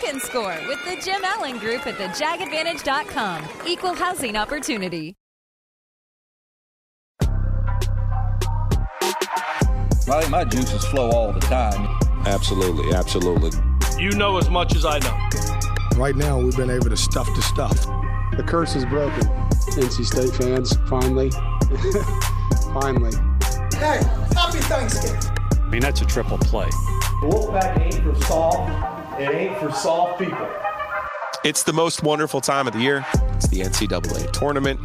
can 0.00 0.20
score 0.20 0.56
with 0.68 0.84
the 0.84 1.00
Jim 1.04 1.22
Allen 1.24 1.58
Group 1.58 1.86
at 1.86 1.94
thejagadvantage.com. 1.94 3.44
Equal 3.66 3.94
housing 3.94 4.36
opportunity. 4.36 5.14
I 10.08 10.20
think 10.20 10.30
my 10.30 10.44
juices 10.44 10.84
flow 10.84 11.10
all 11.10 11.32
the 11.32 11.40
time. 11.40 11.98
Absolutely, 12.26 12.94
absolutely. 12.94 13.50
You 13.98 14.10
know 14.12 14.38
as 14.38 14.48
much 14.48 14.76
as 14.76 14.84
I 14.84 14.98
know. 15.00 15.16
Right 15.96 16.14
now, 16.14 16.38
we've 16.38 16.56
been 16.56 16.70
able 16.70 16.90
to 16.90 16.96
stuff 16.96 17.26
the 17.34 17.42
stuff. 17.42 17.86
The 18.36 18.44
curse 18.46 18.76
is 18.76 18.84
broken. 18.84 19.22
NC 19.22 20.04
State 20.04 20.34
fans, 20.34 20.76
finally. 20.88 21.30
finally. 22.80 23.16
Hey, 23.74 24.00
happy 24.34 24.58
Thanksgiving. 24.58 25.36
I 25.60 25.68
mean, 25.68 25.80
that's 25.80 26.02
a 26.02 26.06
triple 26.06 26.38
play. 26.38 26.68
Wolfpack 27.22 27.80
ain't 27.80 28.02
for 28.04 28.14
soft. 28.26 28.35
It 29.18 29.30
ain't 29.30 29.58
for 29.58 29.72
soft 29.72 30.18
people. 30.18 30.46
It's 31.42 31.62
the 31.62 31.72
most 31.72 32.02
wonderful 32.02 32.42
time 32.42 32.66
of 32.66 32.74
the 32.74 32.80
year. 32.80 33.06
It's 33.34 33.48
the 33.48 33.60
NCAA 33.60 34.30
tournament. 34.32 34.78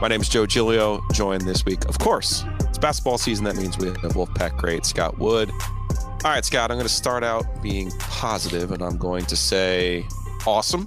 My 0.00 0.06
name 0.06 0.20
is 0.20 0.28
Joe 0.28 0.46
Giglio, 0.46 1.00
joined 1.12 1.40
this 1.48 1.64
week, 1.64 1.84
of 1.86 1.98
course, 1.98 2.44
It's 2.60 2.78
basketball 2.78 3.18
season. 3.18 3.44
That 3.44 3.56
means 3.56 3.78
we 3.78 3.88
have 3.88 3.96
Wolfpack 4.12 4.56
great 4.56 4.86
Scott 4.86 5.18
Wood. 5.18 5.50
All 5.50 6.30
right, 6.30 6.44
Scott, 6.44 6.70
I'm 6.70 6.76
going 6.76 6.86
to 6.86 6.94
start 6.94 7.24
out 7.24 7.44
being 7.60 7.90
positive, 7.98 8.70
and 8.70 8.82
I'm 8.84 8.98
going 8.98 9.24
to 9.26 9.34
say 9.34 10.06
awesome. 10.46 10.86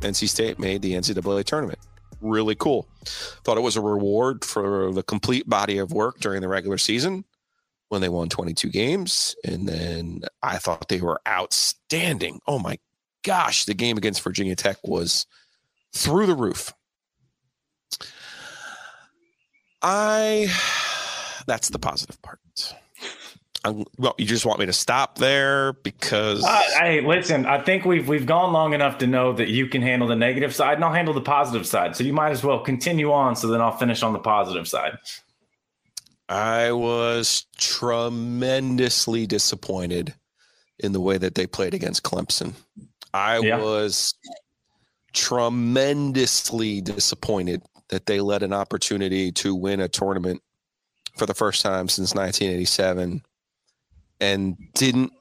NC 0.00 0.26
State 0.26 0.58
made 0.58 0.80
the 0.80 0.92
NCAA 0.94 1.44
tournament. 1.44 1.78
Really 2.22 2.54
cool. 2.54 2.88
Thought 3.04 3.58
it 3.58 3.62
was 3.62 3.76
a 3.76 3.82
reward 3.82 4.46
for 4.46 4.90
the 4.92 5.02
complete 5.02 5.46
body 5.46 5.76
of 5.76 5.92
work 5.92 6.20
during 6.20 6.40
the 6.40 6.48
regular 6.48 6.78
season 6.78 7.26
when 7.88 8.00
they 8.00 8.08
won 8.08 8.28
22 8.28 8.68
games. 8.68 9.36
And 9.44 9.68
then 9.68 10.22
I 10.42 10.58
thought 10.58 10.88
they 10.88 11.00
were 11.00 11.20
outstanding. 11.26 12.40
Oh 12.46 12.58
my 12.58 12.78
gosh, 13.22 13.64
the 13.64 13.74
game 13.74 13.96
against 13.96 14.22
Virginia 14.22 14.56
Tech 14.56 14.76
was 14.84 15.26
through 15.92 16.26
the 16.26 16.34
roof. 16.34 16.72
I 19.82 20.48
that's 21.46 21.68
the 21.68 21.78
positive 21.78 22.20
part. 22.22 22.40
I'm, 23.64 23.84
well, 23.96 24.14
you 24.18 24.26
just 24.26 24.44
want 24.44 24.60
me 24.60 24.66
to 24.66 24.72
stop 24.74 25.16
there 25.16 25.72
because. 25.72 26.44
Uh, 26.44 26.62
hey, 26.78 27.00
listen. 27.00 27.46
I 27.46 27.62
think 27.62 27.86
we've 27.86 28.06
we've 28.06 28.26
gone 28.26 28.52
long 28.52 28.74
enough 28.74 28.98
to 28.98 29.06
know 29.06 29.32
that 29.32 29.48
you 29.48 29.68
can 29.68 29.80
handle 29.80 30.06
the 30.06 30.16
negative 30.16 30.54
side, 30.54 30.74
and 30.74 30.84
I'll 30.84 30.92
handle 30.92 31.14
the 31.14 31.22
positive 31.22 31.66
side. 31.66 31.96
So 31.96 32.04
you 32.04 32.12
might 32.12 32.30
as 32.30 32.44
well 32.44 32.60
continue 32.60 33.10
on. 33.10 33.36
So 33.36 33.48
then 33.48 33.62
I'll 33.62 33.76
finish 33.76 34.02
on 34.02 34.12
the 34.12 34.18
positive 34.18 34.68
side. 34.68 34.98
I 36.28 36.72
was 36.72 37.46
tremendously 37.58 39.26
disappointed 39.26 40.14
in 40.78 40.92
the 40.92 41.00
way 41.00 41.18
that 41.18 41.34
they 41.34 41.46
played 41.46 41.74
against 41.74 42.02
Clemson. 42.02 42.54
I 43.12 43.38
yeah. 43.38 43.58
was 43.58 44.14
tremendously 45.12 46.80
disappointed 46.80 47.62
that 47.88 48.06
they 48.06 48.20
let 48.20 48.42
an 48.42 48.52
opportunity 48.52 49.30
to 49.32 49.54
win 49.54 49.80
a 49.80 49.88
tournament 49.88 50.42
for 51.16 51.26
the 51.26 51.34
first 51.34 51.62
time 51.62 51.88
since 51.88 52.14
1987 52.14 53.22
and 54.20 54.56
didn't 54.74 55.12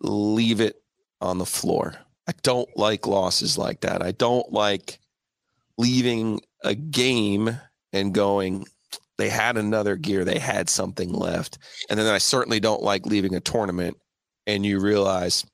leave 0.00 0.60
it 0.60 0.82
on 1.20 1.38
the 1.38 1.46
floor. 1.46 1.94
I 2.26 2.32
don't 2.42 2.68
like 2.76 3.06
losses 3.06 3.56
like 3.56 3.80
that. 3.80 4.02
I 4.02 4.12
don't 4.12 4.52
like 4.52 4.98
leaving 5.78 6.40
a 6.62 6.74
game 6.74 7.58
and 7.92 8.12
going, 8.12 8.66
they 9.18 9.28
had 9.28 9.56
another 9.56 9.96
gear, 9.96 10.24
they 10.24 10.38
had 10.38 10.70
something 10.70 11.12
left. 11.12 11.58
And 11.90 11.98
then 11.98 12.06
I 12.06 12.18
certainly 12.18 12.60
don't 12.60 12.82
like 12.82 13.06
leaving 13.06 13.34
a 13.34 13.40
tournament 13.40 13.96
and 14.46 14.64
you 14.64 14.80
realize, 14.80 15.44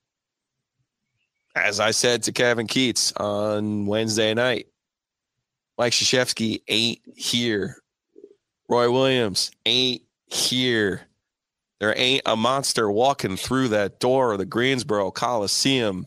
as 1.56 1.80
I 1.80 1.90
said 1.90 2.22
to 2.24 2.32
Kevin 2.32 2.66
Keatts 2.66 3.18
on 3.20 3.86
Wednesday 3.86 4.34
night, 4.34 4.68
Mike 5.76 5.92
Krzyzewski 5.92 6.62
ain't 6.68 7.00
here 7.16 7.78
Roy 8.68 8.90
Williams 8.90 9.50
ain't 9.66 10.02
here. 10.26 11.02
There 11.80 11.94
ain't 11.96 12.22
a 12.24 12.36
monster 12.36 12.90
walking 12.90 13.36
through 13.36 13.68
that 13.68 14.00
door 14.00 14.32
of 14.32 14.38
the 14.38 14.46
Greensboro 14.46 15.10
Coliseum. 15.10 16.06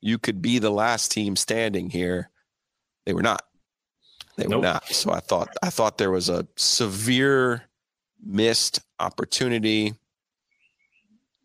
You 0.00 0.18
could 0.18 0.40
be 0.40 0.58
the 0.58 0.70
last 0.70 1.12
team 1.12 1.36
standing 1.36 1.90
here. 1.90 2.30
They 3.04 3.12
were 3.12 3.22
not. 3.22 3.42
They 4.36 4.44
nope. 4.44 4.60
were 4.60 4.62
not. 4.62 4.86
So 4.86 5.12
I 5.12 5.20
thought 5.20 5.48
I 5.62 5.70
thought 5.70 5.98
there 5.98 6.10
was 6.10 6.28
a 6.28 6.46
severe 6.56 7.62
missed 8.24 8.80
opportunity. 8.98 9.94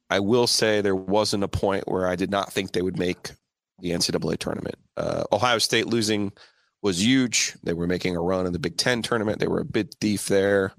I 0.09 0.19
will 0.19 0.47
say 0.47 0.79
there 0.79 0.95
wasn't 0.95 1.43
a 1.43 1.49
point 1.49 1.87
where 1.87 2.07
I 2.07 2.15
did 2.15 2.31
not 2.31 2.51
think 2.51 2.71
they 2.71 2.81
would 2.81 2.97
make 2.97 3.31
the 3.79 3.91
NCAA 3.91 4.37
tournament. 4.37 4.75
Uh, 4.95 5.23
Ohio 5.31 5.57
State 5.57 5.87
losing 5.87 6.31
was 6.81 7.03
huge. 7.03 7.55
They 7.63 7.73
were 7.73 7.87
making 7.87 8.15
a 8.15 8.21
run 8.21 8.45
in 8.45 8.53
the 8.53 8.59
Big 8.59 8.77
Ten 8.77 9.01
tournament. 9.01 9.39
They 9.39 9.47
were 9.47 9.59
a 9.59 9.65
bid 9.65 9.93
thief 9.99 10.27
there. 10.27 10.73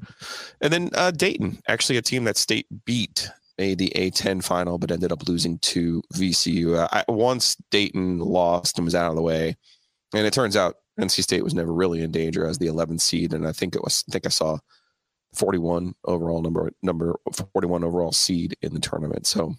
And 0.60 0.72
then 0.72 0.90
uh, 0.94 1.10
Dayton, 1.10 1.60
actually 1.68 1.98
a 1.98 2.02
team 2.02 2.24
that 2.24 2.36
State 2.36 2.66
beat, 2.84 3.28
made 3.58 3.78
the 3.78 3.92
A10 3.96 4.42
final, 4.42 4.78
but 4.78 4.90
ended 4.90 5.12
up 5.12 5.28
losing 5.28 5.58
to 5.58 6.02
VCU. 6.14 6.78
Uh, 6.78 6.88
I, 6.92 7.04
once 7.08 7.56
Dayton 7.70 8.20
lost 8.20 8.78
and 8.78 8.84
was 8.84 8.94
out 8.94 9.10
of 9.10 9.16
the 9.16 9.22
way, 9.22 9.56
and 10.14 10.26
it 10.26 10.32
turns 10.32 10.56
out 10.56 10.76
NC 10.98 11.22
State 11.22 11.44
was 11.44 11.54
never 11.54 11.72
really 11.72 12.02
in 12.02 12.10
danger 12.10 12.46
as 12.46 12.58
the 12.58 12.66
11th 12.66 13.00
seed, 13.00 13.32
and 13.32 13.46
I 13.46 13.52
think 13.52 13.74
it 13.74 13.82
was. 13.82 14.04
I 14.08 14.12
think 14.12 14.26
I 14.26 14.30
saw 14.30 14.58
41 15.34 15.94
overall 16.04 16.42
number 16.42 16.72
number 16.82 17.18
41 17.52 17.84
overall 17.84 18.12
seed 18.12 18.56
in 18.62 18.74
the 18.74 18.80
tournament. 18.80 19.26
So 19.26 19.54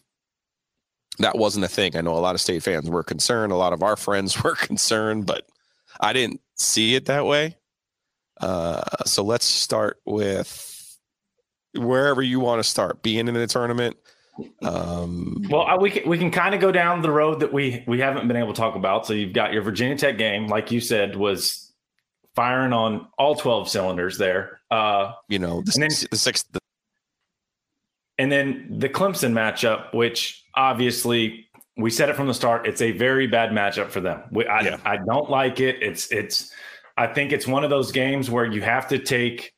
that 1.19 1.37
wasn't 1.37 1.65
a 1.65 1.69
thing. 1.69 1.95
I 1.95 2.01
know 2.01 2.17
a 2.17 2.19
lot 2.19 2.35
of 2.35 2.41
state 2.41 2.63
fans 2.63 2.89
were 2.89 3.03
concerned. 3.03 3.51
A 3.51 3.57
lot 3.57 3.73
of 3.73 3.83
our 3.83 3.95
friends 3.95 4.41
were 4.43 4.55
concerned, 4.55 5.25
but 5.25 5.47
I 5.99 6.13
didn't 6.13 6.41
see 6.55 6.95
it 6.95 7.05
that 7.05 7.25
way. 7.25 7.55
Uh, 8.39 8.81
so 9.05 9.23
let's 9.23 9.45
start 9.45 9.99
with 10.05 10.97
wherever 11.75 12.21
you 12.21 12.39
want 12.39 12.63
to 12.63 12.69
start. 12.69 13.03
Being 13.03 13.27
in 13.27 13.33
the 13.33 13.47
tournament. 13.47 13.97
Um, 14.61 15.43
well, 15.49 15.63
I, 15.63 15.75
we 15.77 15.89
can 15.91 16.09
we 16.09 16.17
can 16.17 16.31
kind 16.31 16.55
of 16.55 16.61
go 16.61 16.71
down 16.71 17.01
the 17.01 17.11
road 17.11 17.39
that 17.41 17.51
we 17.51 17.83
we 17.87 17.99
haven't 17.99 18.27
been 18.27 18.37
able 18.37 18.53
to 18.53 18.59
talk 18.59 18.75
about. 18.75 19.05
So 19.05 19.13
you've 19.13 19.33
got 19.33 19.53
your 19.53 19.61
Virginia 19.61 19.97
Tech 19.97 20.17
game, 20.17 20.47
like 20.47 20.71
you 20.71 20.79
said, 20.81 21.15
was 21.15 21.71
firing 22.35 22.73
on 22.73 23.07
all 23.17 23.35
twelve 23.35 23.69
cylinders 23.69 24.17
there. 24.17 24.61
Uh, 24.71 25.13
you 25.27 25.39
know, 25.39 25.61
the, 25.61 25.71
and 25.75 25.83
then, 25.83 26.07
the 26.11 26.17
sixth. 26.17 26.45
The- 26.51 26.59
and 28.17 28.31
then 28.31 28.67
the 28.79 28.89
Clemson 28.89 29.31
matchup, 29.31 29.93
which 29.93 30.43
obviously 30.53 31.47
we 31.77 31.89
said 31.89 32.09
it 32.09 32.15
from 32.15 32.27
the 32.27 32.33
start. 32.33 32.67
It's 32.67 32.81
a 32.81 32.91
very 32.91 33.27
bad 33.27 33.51
matchup 33.51 33.89
for 33.89 34.01
them. 34.01 34.23
We, 34.31 34.45
I, 34.45 34.59
yeah. 34.61 34.77
I 34.83 34.97
don't 34.97 35.29
like 35.29 35.59
it. 35.59 35.81
It's 35.81 36.11
it's. 36.11 36.51
I 36.97 37.07
think 37.07 37.31
it's 37.31 37.47
one 37.47 37.63
of 37.63 37.69
those 37.69 37.93
games 37.93 38.29
where 38.29 38.45
you 38.45 38.61
have 38.61 38.89
to 38.89 38.99
take 38.99 39.53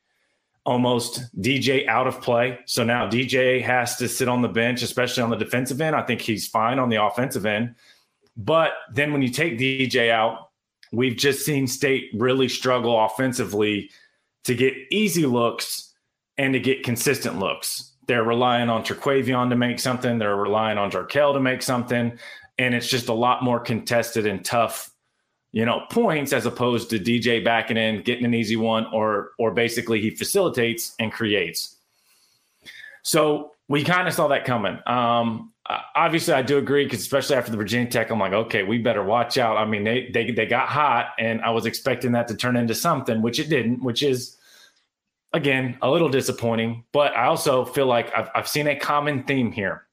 almost 0.65 1.23
DJ 1.41 1.87
out 1.87 2.07
of 2.07 2.21
play. 2.21 2.59
So 2.65 2.83
now 2.83 3.09
DJ 3.09 3.61
has 3.63 3.95
to 3.97 4.07
sit 4.07 4.27
on 4.27 4.41
the 4.41 4.47
bench, 4.47 4.81
especially 4.83 5.23
on 5.23 5.29
the 5.29 5.35
defensive 5.35 5.81
end. 5.81 5.95
I 5.95 6.03
think 6.03 6.21
he's 6.21 6.47
fine 6.47 6.79
on 6.79 6.89
the 6.89 7.03
offensive 7.03 7.45
end. 7.45 7.75
But 8.37 8.73
then 8.93 9.11
when 9.11 9.21
you 9.21 9.29
take 9.29 9.57
DJ 9.57 10.11
out, 10.11 10.49
we've 10.91 11.17
just 11.17 11.45
seen 11.45 11.67
State 11.67 12.09
really 12.13 12.47
struggle 12.47 13.03
offensively 13.03 13.89
to 14.43 14.55
get 14.55 14.73
easy 14.91 15.25
looks 15.25 15.93
and 16.37 16.53
to 16.53 16.59
get 16.59 16.83
consistent 16.83 17.39
looks. 17.39 17.93
They're 18.07 18.23
relying 18.23 18.69
on 18.69 18.83
Terquavion 18.83 19.49
to 19.49 19.55
make 19.55 19.79
something. 19.79 20.17
They're 20.17 20.35
relying 20.35 20.77
on 20.77 20.91
Jarkel 20.91 21.33
to 21.33 21.39
make 21.39 21.61
something. 21.61 22.17
And 22.57 22.75
it's 22.75 22.87
just 22.87 23.09
a 23.09 23.13
lot 23.13 23.43
more 23.43 23.59
contested 23.59 24.25
and 24.25 24.43
tough, 24.43 24.90
you 25.51 25.65
know, 25.65 25.85
points 25.89 26.33
as 26.33 26.45
opposed 26.45 26.89
to 26.91 26.99
DJ 26.99 27.43
backing 27.43 27.77
in, 27.77 28.03
getting 28.03 28.25
an 28.25 28.33
easy 28.33 28.55
one, 28.55 28.85
or 28.93 29.31
or 29.37 29.51
basically 29.51 30.01
he 30.01 30.09
facilitates 30.09 30.95
and 30.99 31.11
creates. 31.11 31.75
So 33.03 33.51
we 33.67 33.83
kind 33.83 34.07
of 34.07 34.13
saw 34.13 34.27
that 34.29 34.45
coming. 34.45 34.79
Um, 34.85 35.53
obviously, 35.95 36.33
I 36.33 36.41
do 36.41 36.57
agree 36.57 36.85
because 36.85 36.99
especially 37.01 37.35
after 37.35 37.51
the 37.51 37.57
Virginia 37.57 37.89
Tech, 37.89 38.09
I'm 38.09 38.19
like, 38.19 38.33
okay, 38.33 38.63
we 38.63 38.77
better 38.77 39.03
watch 39.03 39.37
out. 39.37 39.57
I 39.57 39.65
mean, 39.65 39.83
they 39.83 40.09
they 40.13 40.31
they 40.31 40.45
got 40.45 40.67
hot, 40.67 41.13
and 41.19 41.41
I 41.41 41.49
was 41.51 41.65
expecting 41.65 42.13
that 42.13 42.27
to 42.29 42.35
turn 42.35 42.55
into 42.55 42.75
something, 42.75 43.21
which 43.21 43.39
it 43.39 43.49
didn't, 43.49 43.83
which 43.83 44.03
is 44.03 44.37
again, 45.33 45.77
a 45.81 45.89
little 45.89 46.09
disappointing, 46.09 46.83
but 46.91 47.15
I 47.15 47.25
also 47.25 47.65
feel 47.65 47.85
like 47.85 48.13
I've, 48.15 48.29
I've 48.35 48.47
seen 48.47 48.67
a 48.67 48.75
common 48.75 49.23
theme 49.23 49.51
here. 49.51 49.85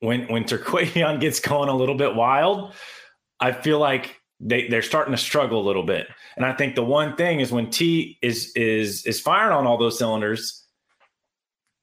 When 0.00 0.26
when 0.26 0.44
Terquavion 0.44 1.20
gets 1.20 1.40
going 1.40 1.68
a 1.68 1.74
little 1.74 1.94
bit 1.94 2.14
wild, 2.14 2.74
I 3.40 3.52
feel 3.52 3.78
like 3.78 4.20
they 4.40 4.68
they're 4.68 4.82
starting 4.82 5.12
to 5.12 5.18
struggle 5.18 5.60
a 5.60 5.66
little 5.66 5.82
bit. 5.82 6.06
And 6.36 6.44
I 6.44 6.52
think 6.52 6.74
the 6.74 6.84
one 6.84 7.16
thing 7.16 7.40
is 7.40 7.50
when 7.52 7.70
T 7.70 8.18
is 8.22 8.52
is 8.54 9.06
is 9.06 9.20
firing 9.20 9.56
on 9.56 9.66
all 9.66 9.78
those 9.78 9.98
cylinders, 9.98 10.64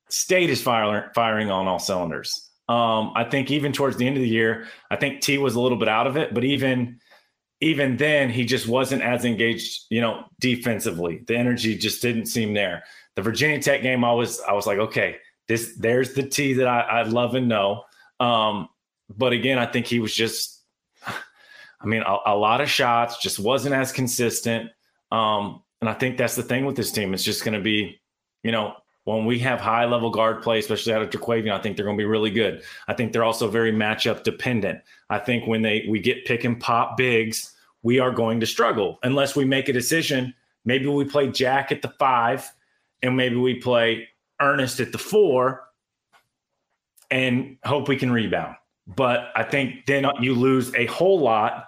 State 0.09 0.49
is 0.49 0.61
firing 0.61 1.09
firing 1.15 1.49
on 1.49 1.67
all 1.67 1.79
cylinders. 1.79 2.49
Um, 2.69 3.11
I 3.15 3.25
think 3.25 3.51
even 3.51 3.73
towards 3.73 3.97
the 3.97 4.07
end 4.07 4.15
of 4.15 4.23
the 4.23 4.29
year, 4.29 4.67
I 4.89 4.95
think 4.95 5.21
T 5.21 5.37
was 5.37 5.55
a 5.55 5.61
little 5.61 5.77
bit 5.77 5.89
out 5.89 6.07
of 6.07 6.17
it, 6.17 6.33
but 6.33 6.43
even 6.43 6.99
even 7.61 7.97
then, 7.97 8.29
he 8.29 8.45
just 8.45 8.67
wasn't 8.67 9.01
as 9.01 9.23
engaged, 9.23 9.85
you 9.89 10.01
know, 10.01 10.25
defensively. 10.39 11.23
The 11.25 11.37
energy 11.37 11.77
just 11.77 12.01
didn't 12.01 12.25
seem 12.25 12.53
there. 12.53 12.83
The 13.15 13.21
Virginia 13.21 13.61
Tech 13.61 13.81
game, 13.81 14.03
I 14.03 14.13
was 14.13 14.41
I 14.41 14.53
was 14.53 14.67
like, 14.67 14.79
okay, 14.79 15.17
this 15.47 15.75
there's 15.77 16.13
the 16.13 16.23
T 16.23 16.53
that 16.53 16.67
I, 16.67 16.81
I 16.81 17.03
love 17.03 17.35
and 17.35 17.47
know. 17.47 17.83
Um, 18.19 18.67
but 19.09 19.33
again, 19.33 19.57
I 19.57 19.65
think 19.65 19.87
he 19.87 19.99
was 19.99 20.13
just 20.13 20.62
I 21.83 21.87
mean, 21.87 22.01
a, 22.01 22.17
a 22.27 22.35
lot 22.35 22.61
of 22.61 22.69
shots, 22.69 23.17
just 23.17 23.39
wasn't 23.39 23.75
as 23.75 23.91
consistent. 23.91 24.71
Um, 25.11 25.61
and 25.81 25.89
I 25.89 25.93
think 25.93 26.17
that's 26.17 26.35
the 26.35 26.43
thing 26.43 26.65
with 26.65 26.75
this 26.75 26.91
team. 26.91 27.13
It's 27.13 27.23
just 27.23 27.43
going 27.43 27.55
to 27.55 27.61
be, 27.61 27.99
you 28.41 28.51
know, 28.51 28.75
when 29.03 29.25
we 29.25 29.37
have 29.39 29.59
high 29.59 29.85
level 29.85 30.09
guard 30.09 30.41
play, 30.41 30.59
especially 30.59 30.93
out 30.93 31.01
of 31.01 31.09
Terquavion, 31.09 31.51
I 31.51 31.59
think 31.59 31.75
they're 31.75 31.85
going 31.85 31.97
to 31.97 32.01
be 32.01 32.07
really 32.07 32.31
good. 32.31 32.63
I 32.87 32.93
think 32.93 33.11
they're 33.11 33.25
also 33.25 33.49
very 33.49 33.71
matchup 33.71 34.23
dependent. 34.23 34.79
I 35.09 35.19
think 35.19 35.45
when 35.45 35.61
they 35.61 35.85
we 35.89 35.99
get 35.99 36.25
pick 36.25 36.45
and 36.45 36.59
pop 36.59 36.95
bigs, 36.95 37.53
we 37.81 37.99
are 37.99 38.11
going 38.11 38.39
to 38.39 38.45
struggle 38.45 38.99
unless 39.03 39.35
we 39.35 39.43
make 39.43 39.67
a 39.67 39.73
decision. 39.73 40.33
Maybe 40.63 40.87
we 40.87 41.03
play 41.03 41.27
Jack 41.27 41.73
at 41.73 41.81
the 41.81 41.93
five, 41.99 42.49
and 43.01 43.17
maybe 43.17 43.35
we 43.35 43.55
play 43.55 44.07
Ernest 44.39 44.79
at 44.79 44.93
the 44.93 44.97
four, 44.97 45.65
and 47.11 47.57
hope 47.65 47.89
we 47.89 47.97
can 47.97 48.09
rebound. 48.09 48.55
But 48.87 49.31
I 49.35 49.43
think 49.43 49.85
then 49.85 50.05
you 50.21 50.33
lose 50.33 50.73
a 50.75 50.85
whole 50.85 51.19
lot 51.19 51.67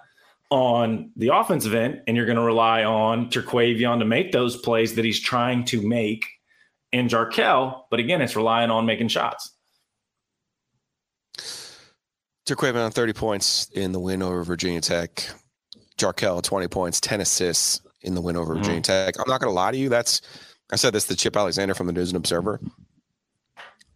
on 0.50 1.10
the 1.16 1.28
offensive 1.28 1.74
end, 1.74 2.02
and 2.06 2.16
you're 2.16 2.26
going 2.26 2.36
to 2.36 2.42
rely 2.42 2.84
on 2.84 3.30
Terquavion 3.30 3.98
to 3.98 4.04
make 4.04 4.32
those 4.32 4.56
plays 4.56 4.94
that 4.94 5.04
he's 5.04 5.20
trying 5.20 5.64
to 5.66 5.86
make 5.86 6.26
in 6.92 7.08
Jarkel. 7.08 7.82
But 7.90 8.00
again, 8.00 8.22
it's 8.22 8.36
relying 8.36 8.70
on 8.70 8.86
making 8.86 9.08
shots. 9.08 9.52
Terquavion 12.46 12.92
30 12.92 13.12
points 13.12 13.68
in 13.74 13.92
the 13.92 13.98
win 13.98 14.22
over 14.22 14.44
Virginia 14.44 14.80
Tech. 14.80 15.28
Jarkel 15.98 16.42
20 16.42 16.68
points, 16.68 17.00
10 17.00 17.20
assists 17.20 17.80
in 18.02 18.14
the 18.14 18.20
win 18.20 18.36
over 18.36 18.54
mm-hmm. 18.54 18.62
Virginia 18.62 18.82
Tech. 18.82 19.18
I'm 19.18 19.28
not 19.28 19.40
going 19.40 19.50
to 19.50 19.54
lie 19.54 19.72
to 19.72 19.76
you. 19.76 19.88
That's 19.88 20.20
I 20.72 20.76
said 20.76 20.92
this 20.92 21.06
to 21.06 21.16
Chip 21.16 21.36
Alexander 21.36 21.74
from 21.74 21.86
the 21.86 21.92
News 21.92 22.10
and 22.10 22.16
Observer. 22.16 22.60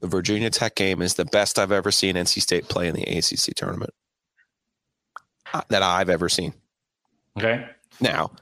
The 0.00 0.06
Virginia 0.06 0.50
Tech 0.50 0.76
game 0.76 1.02
is 1.02 1.14
the 1.14 1.26
best 1.26 1.58
I've 1.58 1.72
ever 1.72 1.90
seen 1.90 2.16
NC 2.16 2.40
State 2.40 2.68
play 2.68 2.88
in 2.88 2.94
the 2.94 3.02
ACC 3.02 3.54
tournament. 3.54 3.92
That 5.68 5.82
I've 5.82 6.10
ever 6.10 6.28
seen. 6.28 6.54
Okay. 7.38 7.66
Now, 8.00 8.32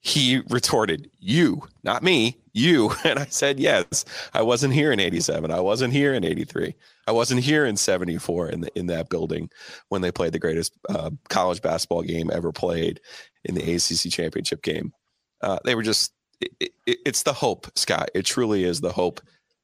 he 0.00 0.42
retorted, 0.48 1.10
"You, 1.18 1.62
not 1.82 2.02
me, 2.02 2.38
you." 2.52 2.92
And 3.04 3.18
I 3.18 3.26
said, 3.26 3.60
"Yes, 3.60 4.04
I 4.34 4.42
wasn't 4.42 4.74
here 4.74 4.92
in 4.92 5.00
87. 5.00 5.50
I 5.50 5.60
wasn't 5.60 5.92
here 5.92 6.14
in 6.14 6.24
83. 6.24 6.74
I 7.06 7.12
wasn't 7.12 7.42
here 7.42 7.66
in 7.66 7.76
74 7.76 8.48
in 8.48 8.60
the, 8.62 8.78
in 8.78 8.86
that 8.86 9.08
building 9.08 9.50
when 9.88 10.02
they 10.02 10.12
played 10.12 10.32
the 10.32 10.38
greatest 10.38 10.72
uh, 10.88 11.10
college 11.28 11.60
basketball 11.62 12.02
game 12.02 12.30
ever 12.32 12.52
played 12.52 13.00
in 13.44 13.54
the 13.54 13.74
ACC 13.74 14.10
championship 14.12 14.62
game. 14.62 14.92
Uh, 15.40 15.58
they 15.64 15.74
were 15.74 15.82
just 15.82 16.12
it, 16.40 16.72
it, 16.86 16.98
it's 17.04 17.22
the 17.22 17.32
hope, 17.32 17.66
Scott. 17.76 18.10
It 18.14 18.24
truly 18.24 18.64
is 18.64 18.80
the 18.80 18.92
hope 18.92 19.20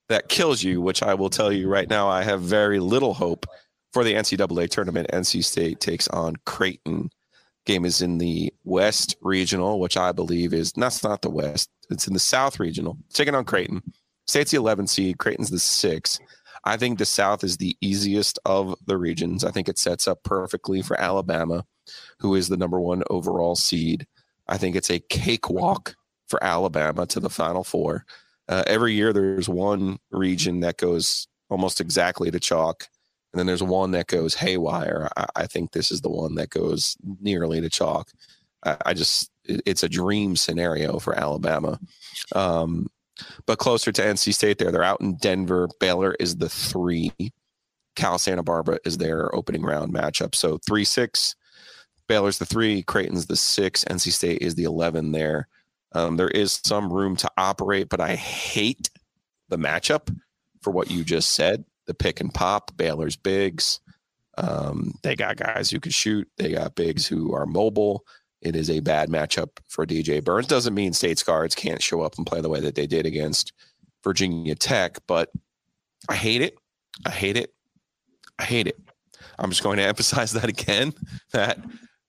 that 0.09 0.29
kills 0.29 0.62
you, 0.62 0.81
which 0.81 1.03
I 1.03 1.15
will 1.15 1.31
tell 1.31 1.53
you 1.53 1.69
right 1.69 1.89
now, 1.89 2.09
I 2.09 2.23
have 2.23 2.41
very 2.41 2.79
little 2.79 3.15
hope 3.15 3.47
for 3.96 4.04
the 4.04 4.12
NCAA 4.12 4.69
tournament, 4.69 5.08
NC 5.10 5.43
State 5.43 5.81
takes 5.81 6.06
on 6.08 6.37
Creighton. 6.44 7.08
Game 7.64 7.87
is 7.87 8.02
in 8.02 8.19
the 8.19 8.52
West 8.64 9.16
Regional, 9.22 9.81
which 9.81 9.96
I 9.96 10.12
believe 10.12 10.52
is 10.52 10.70
that's 10.72 11.02
not 11.02 11.22
the 11.22 11.31
West. 11.31 11.70
It's 11.88 12.06
in 12.06 12.12
the 12.12 12.20
South 12.20 12.60
Regional. 12.60 12.98
taking 13.14 13.34
on 13.34 13.46
Creighton. 13.46 13.82
State's 14.26 14.50
the 14.50 14.58
11 14.58 14.88
seed. 14.88 15.16
Creighton's 15.16 15.48
the 15.48 15.58
six. 15.58 16.20
I 16.62 16.76
think 16.76 16.98
the 16.98 17.06
South 17.06 17.43
is 17.43 17.56
the 17.56 17.75
easiest 17.81 18.38
of 18.44 18.75
the 18.84 18.98
regions. 18.98 19.44
I 19.44 19.50
think 19.50 19.66
it 19.66 19.78
sets 19.78 20.06
up 20.06 20.22
perfectly 20.25 20.82
for 20.82 21.00
Alabama, 21.00 21.64
who 22.19 22.34
is 22.34 22.50
the 22.50 22.58
number 22.58 22.78
one 22.78 23.02
overall 23.08 23.56
seed. 23.56 24.06
I 24.46 24.58
think 24.58 24.76
it's 24.76 24.90
a 24.90 24.98
cakewalk 24.98 25.96
for 26.28 26.44
Alabama 26.44 27.06
to 27.06 27.19
the 27.19 27.31
Final 27.31 27.64
Four. 27.64 28.04
Uh, 28.46 28.62
every 28.66 28.93
year, 28.93 29.14
there's 29.14 29.48
one 29.48 30.00
region 30.10 30.60
that 30.60 30.76
goes 30.76 31.28
almost 31.48 31.81
exactly 31.81 32.31
to 32.31 32.38
chalk 32.38 32.90
and 33.37 33.41
then 33.41 33.47
there's 33.47 33.62
one 33.62 33.91
that 33.91 34.06
goes 34.06 34.35
haywire. 34.35 35.11
I, 35.15 35.27
I 35.37 35.47
think 35.47 35.73
this 35.73 35.91
is 35.91 36.00
the 36.00 36.09
one 36.09 36.37
that 36.37 36.49
goes 36.49 36.97
nearly 37.21 37.61
to 37.61 37.69
chalk. 37.69 38.11
I, 38.65 38.79
I 38.87 38.94
just 38.94 39.31
it, 39.44 39.61
it's 39.67 39.83
a 39.83 39.91
dream 39.91 40.37
scenario 40.37 40.99
for 40.99 41.15
Alabama. 41.15 41.79
Um, 42.35 42.87
but 43.44 43.59
closer 43.59 43.93
to 43.93 44.00
NC 44.00 44.33
State 44.33 44.56
there. 44.56 44.73
They're 44.73 44.83
out 44.83 45.03
in 45.03 45.17
Denver. 45.17 45.69
Baylor 45.81 46.17
is 46.19 46.37
the 46.37 46.49
three. 46.49 47.12
Cal 47.94 48.17
Santa 48.17 48.43
Barbara 48.43 48.79
is 48.87 48.97
their 48.97 49.35
opening 49.35 49.61
round 49.61 49.93
matchup. 49.93 50.35
So 50.35 50.56
three 50.67 50.87
six. 50.87 51.37
Baylor's 52.09 52.39
the 52.39 52.47
three. 52.47 52.82
Creighton's 52.85 53.27
the 53.27 53.37
six. 53.37 53.85
NC 53.85 54.12
State 54.12 54.41
is 54.41 54.55
the 54.55 54.65
eleven 54.65 55.12
there. 55.12 55.47
Um, 55.93 56.17
there 56.17 56.31
is 56.31 56.59
some 56.65 56.91
room 56.91 57.17
to 57.17 57.31
operate, 57.37 57.91
but 57.91 58.00
I 58.00 58.15
hate 58.15 58.89
the 59.50 59.59
matchup 59.59 60.09
for 60.62 60.71
what 60.71 60.91
you 60.91 61.05
just 61.05 61.32
said 61.32 61.67
the 61.87 61.94
pick 61.94 62.21
and 62.21 62.33
pop. 62.33 62.77
Baylor's 62.77 63.17
bigs. 63.17 63.81
Um, 64.38 64.94
they 65.03 65.17
got 65.17 65.37
guys 65.37 65.71
who 65.71 65.81
can 65.81 65.93
shoot. 65.93 66.29
They 66.37 66.53
got 66.53 66.75
bigs 66.75 67.06
who 67.06 67.35
are 67.35 67.47
mobile. 67.47 68.05
It 68.43 68.55
is 68.55 68.71
a 68.71 68.81
bad 68.81 69.09
matchup 69.09 69.49
for 69.69 69.87
DJ 69.87 70.23
Burns. 70.23 70.47
Doesn't 70.47 70.75
mean 70.75 70.93
State's 70.93 71.23
guards 71.23 71.55
can't 71.55 71.83
show 71.83 72.03
up 72.03 72.17
and 72.17 72.27
play 72.27 72.41
the 72.41 72.49
way 72.49 72.61
that 72.61 72.75
they 72.75 72.87
did 72.87 73.06
against 73.06 73.53
Virginia 74.05 74.55
Tech, 74.55 74.99
but 75.06 75.31
I 76.09 76.15
hate 76.15 76.43
it. 76.43 76.56
I 77.05 77.11
hate 77.11 77.37
it. 77.37 77.53
I 78.39 78.44
hate 78.44 78.67
it. 78.67 78.79
I'm 79.39 79.50
just 79.50 79.62
going 79.62 79.79
to 79.79 79.82
emphasize 79.87 80.32
that 80.32 80.49
again. 80.49 80.93
That 81.32 81.59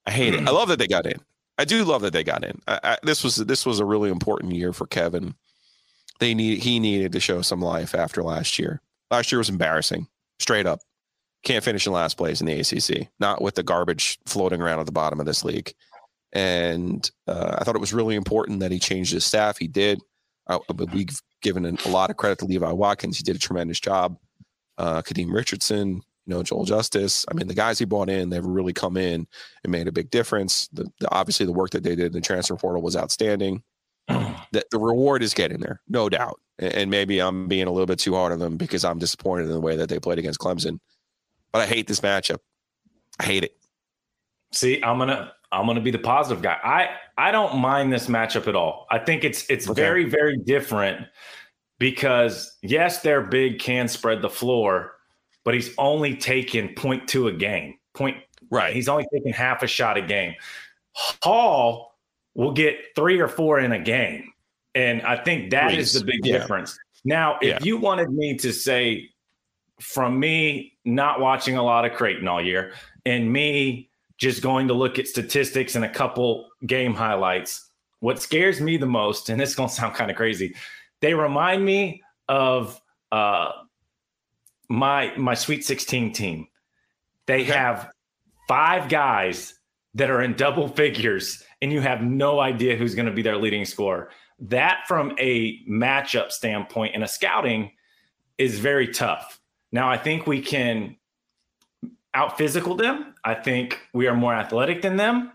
I 0.06 0.12
hate 0.12 0.34
it. 0.34 0.48
I 0.48 0.52
love 0.52 0.70
that 0.70 0.80
they 0.80 0.88
got 0.88 1.06
in. 1.06 1.20
I 1.58 1.66
do 1.66 1.84
love 1.84 2.02
that 2.04 2.14
they 2.14 2.24
got 2.24 2.44
in. 2.44 2.62
I, 2.68 2.80
I, 2.84 2.98
this 3.04 3.24
was 3.24 3.38
this 3.38 3.66
was 3.66 3.80
a 3.80 3.86
really 3.86 4.10
important 4.10 4.54
year 4.54 4.74
for 4.74 4.86
Kevin. 4.86 5.34
They 6.20 6.34
need 6.34 6.60
he 6.60 6.80
needed 6.80 7.14
to 7.14 7.20
show 7.20 7.42
some 7.42 7.62
life 7.62 7.96
after 7.96 8.22
last 8.22 8.60
year. 8.60 8.82
Last 9.12 9.32
year 9.32 9.40
was 9.40 9.50
embarrassing, 9.50 10.08
straight 10.40 10.66
up. 10.66 10.80
Can't 11.44 11.64
finish 11.64 11.86
in 11.88 11.94
last 11.94 12.18
place 12.18 12.42
in 12.42 12.48
the 12.48 12.60
ACC, 12.60 13.10
not 13.20 13.42
with 13.42 13.56
the 13.56 13.64
garbage 13.64 14.20
floating 14.26 14.62
around 14.62 14.80
at 14.80 14.86
the 14.86 14.92
bottom 14.92 15.20
of 15.20 15.26
this 15.26 15.46
league. 15.46 15.74
And 16.34 17.10
uh, 17.28 17.56
I 17.58 17.64
thought 17.64 17.76
it 17.76 17.82
was 17.82 17.94
really 17.94 18.16
important 18.16 18.60
that 18.60 18.72
he 18.72 18.80
changed 18.80 19.14
his 19.14 19.26
staff. 19.26 19.58
He 19.58 19.68
did. 19.68 20.02
Uh, 20.48 20.60
we've 20.92 21.22
given 21.42 21.66
a 21.66 21.90
lot 21.90 22.10
of 22.10 22.18
credit 22.18 22.40
to 22.40 22.46
Levi 22.46 22.72
Watkins. 22.72 23.18
He 23.18 23.24
did 23.24 23.36
a 23.36 23.40
tremendous 23.40 23.80
job. 23.80 24.18
Uh, 24.78 25.02
Kareem 25.02 25.34
Richardson, 25.34 25.96
you 25.96 26.34
know, 26.34 26.44
Joel 26.44 26.66
Justus. 26.66 27.26
I 27.30 27.34
mean, 27.34 27.48
the 27.48 27.54
guys 27.54 27.80
he 27.80 27.86
brought 27.86 28.10
in, 28.10 28.30
they've 28.30 28.46
really 28.46 28.74
come 28.74 28.98
in 28.98 29.28
and 29.64 29.72
made 29.72 29.88
a 29.88 29.92
big 29.92 30.10
difference. 30.10 30.68
The, 30.74 30.90
the, 31.00 31.10
obviously, 31.12 31.46
the 31.46 31.54
work 31.54 31.72
that 31.72 31.84
they 31.84 31.96
did 31.96 32.08
in 32.08 32.12
the 32.12 32.22
transfer 32.22 32.56
portal 32.56 32.82
was 32.82 32.96
outstanding. 32.96 33.64
That 34.52 34.70
the 34.72 34.80
reward 34.80 35.24
is 35.24 35.34
getting 35.34 35.60
there, 35.60 35.82
no 35.88 36.10
doubt 36.10 36.40
and 36.60 36.90
maybe 36.90 37.20
I'm 37.20 37.48
being 37.48 37.68
a 37.68 37.72
little 37.72 37.86
bit 37.86 38.00
too 38.00 38.16
hard 38.16 38.32
on 38.32 38.40
them 38.40 38.58
because 38.58 38.84
I'm 38.84 39.00
disappointed 39.00 39.46
in 39.46 39.52
the 39.52 39.60
way 39.60 39.76
that 39.76 39.90
they 39.90 40.00
played 40.00 40.20
against 40.20 40.40
Clemson. 40.40 40.80
But 41.52 41.62
I 41.62 41.66
hate 41.66 41.88
this 41.88 42.00
matchup. 42.00 42.40
I 43.20 43.26
hate 43.26 43.44
it. 43.44 43.56
See, 44.52 44.82
I'm 44.84 44.98
gonna 44.98 45.34
I'm 45.52 45.66
gonna 45.66 45.82
be 45.82 45.92
the 45.92 46.00
positive 46.00 46.42
guy. 46.42 46.58
I 46.64 46.90
I 47.18 47.32
don't 47.32 47.58
mind 47.58 47.94
this 47.94 48.08
matchup 48.08 48.48
at 48.48 48.56
all. 48.56 48.88
I 48.90 49.00
think 49.00 49.24
it's 49.24 49.48
it's 49.50 49.70
okay. 49.70 49.82
very 49.82 50.06
very 50.06 50.38
different 50.38 51.08
because 51.80 52.58
yes, 52.64 53.02
their 53.02 53.22
big 53.22 53.60
can 53.60 53.88
spread 53.88 54.22
the 54.22 54.30
floor, 54.30 54.94
but 55.44 55.54
he's 55.54 55.74
only 55.78 56.16
taking 56.16 56.74
point 56.76 57.08
two 57.08 57.28
a 57.28 57.34
game. 57.34 57.76
Point 57.94 58.18
right. 58.50 58.74
He's 58.74 58.90
only 58.90 59.06
taking 59.14 59.34
half 59.34 59.64
a 59.64 59.68
shot 59.68 59.98
a 59.98 60.02
game. 60.02 60.34
Hall 60.94 61.96
will 62.34 62.54
get 62.54 62.78
three 62.96 63.20
or 63.20 63.28
four 63.28 63.60
in 63.60 63.72
a 63.72 63.80
game. 63.80 64.32
And 64.78 65.02
I 65.02 65.18
think 65.18 65.50
that 65.50 65.72
Please. 65.72 65.96
is 65.96 66.02
the 66.02 66.06
big 66.06 66.24
yeah. 66.24 66.38
difference. 66.38 66.78
Now, 67.04 67.40
if 67.42 67.48
yeah. 67.48 67.60
you 67.64 67.78
wanted 67.80 68.12
me 68.12 68.38
to 68.38 68.54
say 68.54 69.10
from 69.80 70.20
me 70.20 70.78
not 70.86 71.20
watching 71.20 71.58
a 71.58 71.64
lot 71.64 71.84
of 71.84 71.94
Creighton 71.94 72.28
all 72.28 72.40
year 72.40 72.74
and 73.04 73.34
me 73.34 73.90
just 74.20 74.44
going 74.44 74.68
to 74.68 74.76
look 74.76 75.00
at 75.00 75.08
statistics 75.08 75.76
and 75.76 75.84
a 75.84 75.90
couple 75.90 76.50
game 76.68 76.94
highlights, 76.94 77.72
what 78.02 78.22
scares 78.22 78.62
me 78.62 78.78
the 78.78 78.86
most, 78.86 79.30
and 79.30 79.42
this 79.42 79.50
is 79.50 79.56
going 79.56 79.68
to 79.68 79.74
sound 79.74 79.96
kind 79.96 80.12
of 80.12 80.18
crazy, 80.18 80.56
they 81.02 81.16
remind 81.16 81.66
me 81.66 82.04
of 82.30 82.80
uh, 83.12 83.52
my 84.70 85.12
my 85.18 85.34
Sweet 85.34 85.66
16 85.66 86.14
team. 86.14 86.48
They 87.26 87.42
okay. 87.42 87.52
have 87.52 87.90
five 88.48 88.90
guys 88.90 89.56
that 89.96 90.12
are 90.12 90.22
in 90.22 90.36
double 90.36 90.68
figures, 90.68 91.42
and 91.64 91.74
you 91.74 91.82
have 91.82 92.04
no 92.04 92.40
idea 92.40 92.76
who's 92.76 92.94
going 92.94 93.08
to 93.08 93.12
be 93.12 93.24
their 93.24 93.38
leading 93.38 93.66
scorer 93.66 94.12
that 94.40 94.88
from 94.88 95.16
a 95.20 95.64
matchup 95.66 96.32
standpoint 96.32 96.94
and 96.94 97.04
a 97.04 97.08
scouting 97.08 97.72
is 98.38 98.60
very 98.60 98.88
tough. 98.88 99.40
Now, 99.72 99.90
I 99.90 99.98
think 99.98 100.28
we 100.28 100.42
can 100.42 100.96
out 102.14 102.38
physical 102.38 102.76
them. 102.76 103.16
I 103.24 103.34
think 103.36 103.80
we 103.94 104.08
are 104.08 104.16
more 104.16 104.34
athletic 104.34 104.82
than 104.82 104.96
them. 104.96 105.32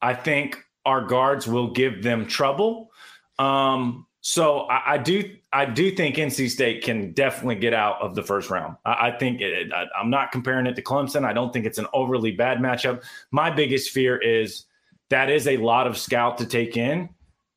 I 0.00 0.14
think 0.14 0.58
our 0.84 1.04
guards 1.04 1.46
will 1.46 1.70
give 1.70 2.02
them 2.02 2.26
trouble. 2.26 2.90
Um, 3.38 4.06
so 4.20 4.60
I, 4.62 4.94
I, 4.94 4.98
do 4.98 5.36
I 5.52 5.64
do 5.64 5.90
think 5.90 6.16
NC 6.16 6.50
State 6.50 6.84
can 6.84 7.12
definitely 7.12 7.56
get 7.56 7.74
out 7.74 8.00
of 8.00 8.14
the 8.14 8.22
first 8.22 8.50
round. 8.50 8.76
I, 8.84 9.08
I 9.08 9.18
think 9.18 9.40
it, 9.40 9.72
I, 9.72 9.86
I'm 9.98 10.10
not 10.10 10.32
comparing 10.32 10.66
it 10.66 10.76
to 10.76 10.82
Clemson. 10.82 11.24
I 11.24 11.32
don't 11.32 11.52
think 11.52 11.66
it's 11.66 11.78
an 11.78 11.86
overly 11.92 12.32
bad 12.32 12.58
matchup. 12.58 13.02
My 13.30 13.50
biggest 13.50 13.90
fear 13.90 14.16
is 14.16 14.64
that 15.10 15.30
is 15.30 15.46
a 15.46 15.56
lot 15.58 15.86
of 15.86 15.98
scout 15.98 16.38
to 16.38 16.46
take 16.46 16.76
in 16.76 17.08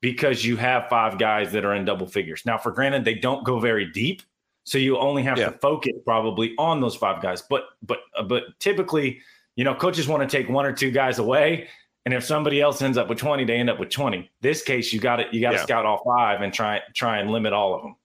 because 0.05 0.45
you 0.45 0.55
have 0.55 0.87
five 0.87 1.17
guys 1.17 1.51
that 1.51 1.65
are 1.65 1.73
in 1.73 1.83
double 1.83 2.05
figures. 2.05 2.43
Now, 2.45 2.59
for 2.59 2.71
granted, 2.71 3.03
they 3.05 3.15
don't 3.15 3.43
go 3.43 3.59
very 3.59 3.85
deep, 3.85 4.21
so 4.63 4.77
you 4.77 4.99
only 4.99 5.23
have 5.23 5.39
yeah. 5.39 5.49
to 5.49 5.57
focus 5.57 5.93
probably 6.05 6.53
on 6.59 6.79
those 6.79 6.95
five 6.95 7.21
guys. 7.21 7.41
But 7.41 7.63
but 7.81 7.99
uh, 8.15 8.23
but 8.23 8.43
typically, 8.59 9.19
you 9.55 9.63
know, 9.63 9.73
coaches 9.73 10.07
want 10.07 10.27
to 10.27 10.37
take 10.37 10.47
one 10.47 10.65
or 10.65 10.73
two 10.73 10.91
guys 10.91 11.17
away 11.17 11.67
and 12.05 12.13
if 12.13 12.23
somebody 12.23 12.61
else 12.61 12.81
ends 12.81 12.97
up 12.97 13.09
with 13.09 13.17
20, 13.17 13.45
they 13.45 13.55
end 13.55 13.69
up 13.69 13.79
with 13.79 13.89
20. 13.89 14.29
This 14.41 14.61
case, 14.61 14.93
you 14.93 14.99
got 14.99 15.19
it. 15.19 15.33
You 15.33 15.41
got 15.41 15.51
to 15.51 15.57
yeah. 15.57 15.63
scout 15.63 15.85
all 15.85 16.03
five 16.05 16.41
and 16.41 16.53
try 16.53 16.81
try 16.93 17.17
and 17.17 17.31
limit 17.31 17.51
all 17.51 17.73
of 17.73 17.81
them. 17.81 17.95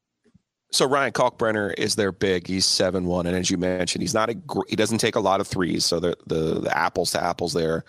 So 0.73 0.87
Ryan 0.87 1.13
Kalkbrenner 1.13 1.75
is 1.77 1.97
their 1.97 2.13
big. 2.13 2.47
He's 2.47 2.65
seven 2.65 3.05
one, 3.05 3.27
and 3.27 3.37
as 3.37 3.51
you 3.51 3.59
mentioned, 3.59 4.03
he's 4.03 4.15
not 4.15 4.31
a 4.31 4.37
he 4.69 4.77
doesn't 4.77 4.99
take 4.99 5.17
a 5.17 5.21
lot 5.21 5.41
of 5.41 5.47
threes. 5.47 5.85
So 5.85 6.01
the 6.01 6.17
the, 6.27 6.61
the 6.61 6.77
apples 6.77 7.11
to 7.11 7.23
apples 7.23 7.53
there 7.53 7.85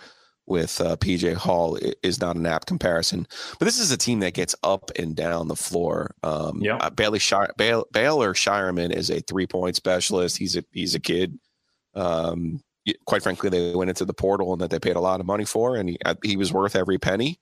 with 0.51 0.81
uh, 0.81 0.97
PJ 0.97 1.33
Hall 1.35 1.79
is 2.03 2.19
not 2.19 2.35
an 2.35 2.45
apt 2.45 2.67
comparison. 2.67 3.25
But 3.57 3.65
this 3.65 3.79
is 3.79 3.89
a 3.89 3.97
team 3.97 4.19
that 4.19 4.33
gets 4.33 4.53
up 4.63 4.91
and 4.99 5.15
down 5.15 5.47
the 5.47 5.55
floor. 5.55 6.13
Um, 6.23 6.61
yeah. 6.61 6.75
Uh, 6.75 6.89
Bailey 6.89 7.19
Shire, 7.19 7.53
Baylor 7.57 8.33
Scheierman 8.33 8.93
is 8.93 9.09
a 9.09 9.21
three 9.21 9.47
point 9.47 9.77
specialist. 9.77 10.37
He's 10.37 10.57
a 10.57 10.63
he's 10.71 10.93
a 10.93 10.99
kid. 10.99 11.39
Um, 11.95 12.61
quite 13.05 13.23
frankly, 13.23 13.49
they 13.49 13.73
went 13.73 13.89
into 13.89 14.05
the 14.05 14.13
portal 14.13 14.51
and 14.51 14.61
that 14.61 14.69
they 14.69 14.79
paid 14.79 14.97
a 14.97 15.01
lot 15.01 15.21
of 15.21 15.25
money 15.25 15.45
for, 15.45 15.77
and 15.77 15.89
he, 15.89 15.97
uh, 16.03 16.15
he 16.23 16.35
was 16.35 16.51
worth 16.51 16.75
every 16.75 16.97
penny. 16.99 17.39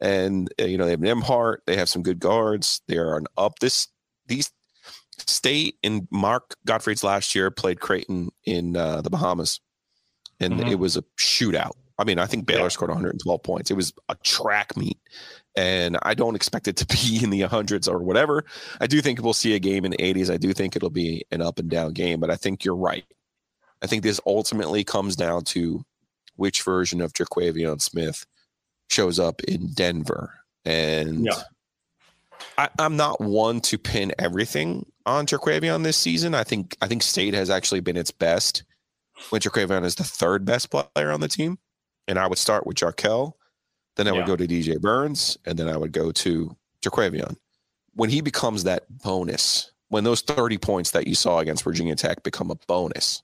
And 0.00 0.52
uh, 0.60 0.64
you 0.64 0.78
know 0.78 0.84
they 0.84 0.92
have 0.92 1.00
Nembhard, 1.00 1.58
they 1.66 1.76
have 1.76 1.88
some 1.88 2.02
good 2.02 2.20
guards. 2.20 2.80
They 2.86 2.96
are 2.96 3.16
an 3.16 3.26
up 3.36 3.58
this 3.58 3.88
these 4.26 4.52
state 5.18 5.76
and 5.82 6.06
Mark 6.10 6.54
Gottfried's 6.64 7.04
last 7.04 7.34
year 7.34 7.50
played 7.50 7.80
Creighton 7.80 8.30
in 8.44 8.76
uh, 8.76 9.00
the 9.02 9.10
Bahamas, 9.10 9.60
and 10.38 10.54
mm-hmm. 10.54 10.70
it 10.70 10.78
was 10.78 10.96
a 10.96 11.02
shootout. 11.18 11.72
I 12.02 12.04
mean, 12.04 12.18
I 12.18 12.26
think 12.26 12.46
Baylor 12.46 12.62
yeah. 12.62 12.68
scored 12.68 12.90
112 12.90 13.42
points. 13.44 13.70
It 13.70 13.74
was 13.74 13.92
a 14.08 14.16
track 14.24 14.76
meet, 14.76 14.98
and 15.54 15.96
I 16.02 16.14
don't 16.14 16.34
expect 16.34 16.66
it 16.66 16.76
to 16.78 16.86
be 17.08 17.22
in 17.22 17.30
the 17.30 17.42
hundreds 17.42 17.86
or 17.86 18.02
whatever. 18.02 18.44
I 18.80 18.88
do 18.88 19.00
think 19.00 19.22
we'll 19.22 19.34
see 19.34 19.54
a 19.54 19.60
game 19.60 19.84
in 19.84 19.92
the 19.92 19.98
80s. 19.98 20.28
I 20.28 20.36
do 20.36 20.52
think 20.52 20.74
it'll 20.74 20.90
be 20.90 21.24
an 21.30 21.42
up 21.42 21.60
and 21.60 21.70
down 21.70 21.92
game, 21.92 22.18
but 22.18 22.28
I 22.28 22.34
think 22.34 22.64
you're 22.64 22.74
right. 22.74 23.04
I 23.82 23.86
think 23.86 24.02
this 24.02 24.20
ultimately 24.26 24.82
comes 24.82 25.14
down 25.14 25.44
to 25.44 25.84
which 26.34 26.62
version 26.62 27.00
of 27.00 27.12
Terquavion 27.12 27.80
Smith 27.80 28.26
shows 28.90 29.20
up 29.20 29.40
in 29.44 29.68
Denver. 29.72 30.34
And 30.64 31.26
yeah. 31.26 31.40
I, 32.58 32.68
am 32.80 32.96
not 32.96 33.20
one 33.20 33.60
to 33.60 33.78
pin 33.78 34.12
everything 34.18 34.86
on 35.06 35.26
Terquavion 35.26 35.84
this 35.84 35.96
season. 35.96 36.34
I 36.34 36.42
think 36.42 36.76
I 36.82 36.88
think 36.88 37.04
State 37.04 37.34
has 37.34 37.48
actually 37.48 37.80
been 37.80 37.96
its 37.96 38.10
best 38.10 38.64
when 39.30 39.40
Terquavion 39.40 39.84
is 39.84 39.94
the 39.94 40.04
third 40.04 40.44
best 40.44 40.70
player 40.70 41.12
on 41.12 41.20
the 41.20 41.28
team. 41.28 41.58
And 42.08 42.18
I 42.18 42.26
would 42.26 42.38
start 42.38 42.66
with 42.66 42.76
Jarkel, 42.76 43.34
then 43.96 44.08
I 44.08 44.12
would 44.12 44.26
go 44.26 44.36
to 44.36 44.46
DJ 44.46 44.80
Burns, 44.80 45.38
and 45.44 45.58
then 45.58 45.68
I 45.68 45.76
would 45.76 45.92
go 45.92 46.10
to 46.10 46.56
Terquavion. 46.82 47.36
When 47.94 48.10
he 48.10 48.20
becomes 48.20 48.64
that 48.64 48.84
bonus, 49.02 49.70
when 49.88 50.04
those 50.04 50.22
30 50.22 50.58
points 50.58 50.92
that 50.92 51.06
you 51.06 51.14
saw 51.14 51.38
against 51.38 51.62
Virginia 51.62 51.94
Tech 51.94 52.22
become 52.22 52.50
a 52.50 52.56
bonus, 52.66 53.22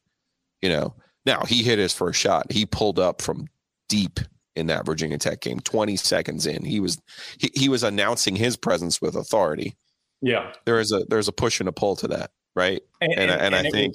you 0.60 0.68
know, 0.68 0.94
now 1.24 1.42
he 1.44 1.62
hit 1.62 1.78
his 1.78 1.94
first 1.94 2.20
shot. 2.20 2.52
He 2.52 2.66
pulled 2.66 2.98
up 2.98 3.22
from 3.22 3.48
deep 3.88 4.20
in 4.54 4.66
that 4.66 4.84
Virginia 4.84 5.18
Tech 5.18 5.40
game. 5.40 5.60
20 5.60 5.96
seconds 5.96 6.46
in, 6.46 6.64
he 6.64 6.80
was 6.80 7.00
he, 7.38 7.50
he 7.54 7.68
was 7.68 7.82
announcing 7.82 8.36
his 8.36 8.56
presence 8.56 9.00
with 9.00 9.14
authority. 9.14 9.76
Yeah, 10.20 10.52
there 10.64 10.80
is 10.80 10.92
a 10.92 11.04
there's 11.08 11.28
a 11.28 11.32
push 11.32 11.60
and 11.60 11.68
a 11.68 11.72
pull 11.72 11.96
to 11.96 12.08
that, 12.08 12.32
right? 12.56 12.82
And 13.00 13.12
and, 13.12 13.30
and, 13.30 13.54
and 13.54 13.54
I 13.54 13.70
think 13.70 13.94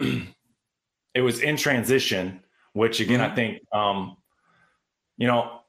was, 0.00 0.22
it 1.14 1.20
was 1.20 1.40
in 1.40 1.56
transition, 1.56 2.40
which 2.72 3.00
again 3.00 3.20
mm-hmm. 3.20 3.32
I 3.32 3.34
think 3.34 3.62
um, 3.72 4.16
you 5.16 5.26
know 5.26 5.60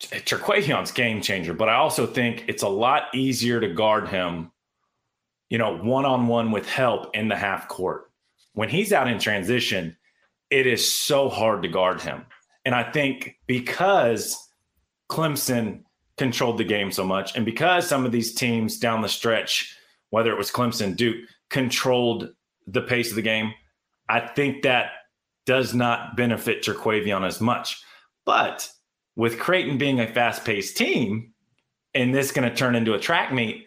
Terquavion's 0.00 0.92
game 0.92 1.20
changer, 1.20 1.54
but 1.54 1.68
I 1.68 1.74
also 1.74 2.06
think 2.06 2.44
it's 2.48 2.62
a 2.62 2.68
lot 2.68 3.14
easier 3.14 3.60
to 3.60 3.68
guard 3.68 4.08
him, 4.08 4.50
you 5.50 5.58
know, 5.58 5.76
one 5.76 6.06
on 6.06 6.26
one 6.26 6.50
with 6.50 6.66
help 6.66 7.14
in 7.14 7.28
the 7.28 7.36
half 7.36 7.68
court 7.68 8.10
when 8.54 8.68
he's 8.68 8.92
out 8.92 9.08
in 9.08 9.18
transition, 9.18 9.96
it 10.50 10.66
is 10.66 10.92
so 10.92 11.28
hard 11.28 11.62
to 11.62 11.68
guard 11.68 12.00
him. 12.00 12.26
And 12.64 12.74
I 12.74 12.90
think 12.90 13.38
because 13.46 14.50
Clemson 15.10 15.82
controlled 16.18 16.58
the 16.58 16.64
game 16.64 16.92
so 16.92 17.04
much, 17.04 17.36
and 17.36 17.44
because 17.44 17.88
some 17.88 18.04
of 18.04 18.12
these 18.12 18.34
teams 18.34 18.78
down 18.78 19.02
the 19.02 19.08
stretch, 19.08 19.76
whether 20.10 20.30
it 20.30 20.38
was 20.38 20.50
Clemson, 20.50 20.96
Duke, 20.96 21.28
controlled 21.48 22.30
the 22.66 22.82
pace 22.82 23.10
of 23.10 23.16
the 23.16 23.22
game, 23.22 23.54
I 24.08 24.20
think 24.20 24.62
that 24.62 24.90
does 25.50 25.74
not 25.74 26.16
benefit 26.16 26.62
Terquavion 26.62 27.26
as 27.26 27.40
much. 27.40 27.82
But 28.24 28.70
with 29.16 29.40
Creighton 29.40 29.78
being 29.78 29.98
a 29.98 30.06
fast 30.06 30.44
paced 30.44 30.76
team, 30.76 31.32
and 31.92 32.14
this 32.14 32.30
going 32.30 32.48
to 32.48 32.54
turn 32.54 32.76
into 32.76 32.94
a 32.94 33.00
track 33.00 33.32
meet, 33.32 33.66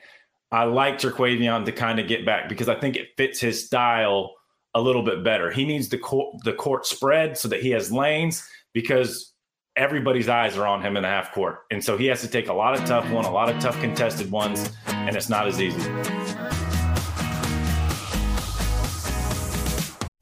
I 0.49 0.63
like 0.63 0.97
Terquavion 0.97 1.65
to 1.65 1.73
kind 1.73 1.99
of 1.99 2.07
get 2.07 2.25
back 2.25 2.47
because 2.47 2.69
I 2.69 2.79
think 2.79 2.95
it 2.95 3.09
fits 3.17 3.41
his 3.41 3.65
style 3.65 4.33
a 4.73 4.79
little 4.79 5.03
bit 5.03 5.25
better. 5.25 5.51
He 5.51 5.65
needs 5.65 5.89
the 5.89 5.97
court, 5.97 6.41
the 6.45 6.53
court 6.53 6.85
spread 6.85 7.37
so 7.37 7.49
that 7.49 7.61
he 7.61 7.71
has 7.71 7.91
lanes 7.91 8.47
because 8.73 9.33
everybody's 9.75 10.29
eyes 10.29 10.57
are 10.57 10.65
on 10.65 10.81
him 10.81 10.95
in 10.95 11.03
the 11.03 11.09
half 11.09 11.33
court. 11.33 11.63
And 11.69 11.83
so 11.83 11.97
he 11.97 12.05
has 12.05 12.21
to 12.21 12.29
take 12.29 12.47
a 12.47 12.53
lot 12.53 12.79
of 12.79 12.85
tough 12.85 13.11
one, 13.11 13.25
a 13.25 13.31
lot 13.31 13.49
of 13.49 13.59
tough 13.61 13.77
contested 13.81 14.31
ones, 14.31 14.71
and 14.87 15.17
it's 15.17 15.27
not 15.27 15.49
as 15.49 15.59
easy. 15.59 15.81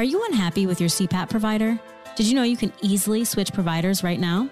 Are 0.00 0.12
you 0.12 0.24
unhappy 0.24 0.66
with 0.66 0.80
your 0.80 0.88
CPAP 0.88 1.28
provider? 1.28 1.78
Did 2.16 2.24
you 2.24 2.34
know 2.34 2.42
you 2.42 2.56
can 2.56 2.72
easily 2.80 3.22
switch 3.22 3.52
providers 3.52 4.02
right 4.02 4.18
now? 4.18 4.48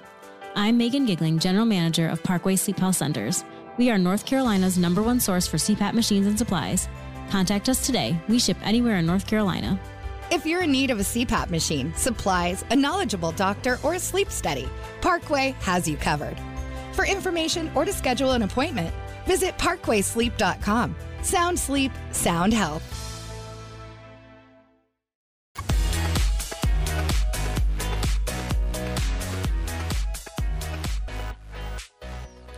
I'm 0.55 0.77
Megan 0.77 1.07
Gigling, 1.07 1.39
General 1.39 1.65
Manager 1.65 2.07
of 2.07 2.23
Parkway 2.23 2.55
Sleep 2.55 2.79
Health 2.79 2.97
Centers. 2.97 3.47
We 3.79 3.91
are 3.91 3.97
North 3.97 4.27
Carolina's 4.27 4.77
number 4.77 5.03
one 5.03 5.21
source 5.21 5.47
for 5.47 5.57
CPAP 5.57 5.95
machines 5.95 6.27
and 6.27 6.39
supplies. 6.39 6.87
Contact 7.31 7.71
us 7.71 7.87
today. 7.87 8.21
We 8.29 8.39
ship 8.39 8.59
anywhere 8.63 8.99
in 8.99 9.07
North 9.07 9.27
Carolina. 9.27 9.81
If 10.31 10.45
you're 10.45 10.65
in 10.65 10.71
need 10.71 10.91
of 10.91 11.01
a 11.01 11.03
CPAP 11.03 11.49
machine, 11.49 11.95
supplies, 11.97 12.63
a 12.71 12.77
knowledgeable 12.77 13.33
doctor, 13.33 13.79
or 13.83 13.95
a 13.95 13.99
sleep 13.99 14.31
study, 14.31 14.69
Parkway 15.01 15.55
has 15.61 15.89
you 15.89 15.97
covered. 15.97 16.37
For 16.93 17.07
information 17.07 17.73
or 17.75 17.87
to 17.87 17.93
schedule 17.95 18.33
an 18.33 18.43
appointment, 18.43 18.95
visit 19.25 19.57
parkwaysleep.com. 19.57 20.95
Sound 21.23 21.59
sleep, 21.59 21.93
sound 22.13 22.53
health. 22.53 23.08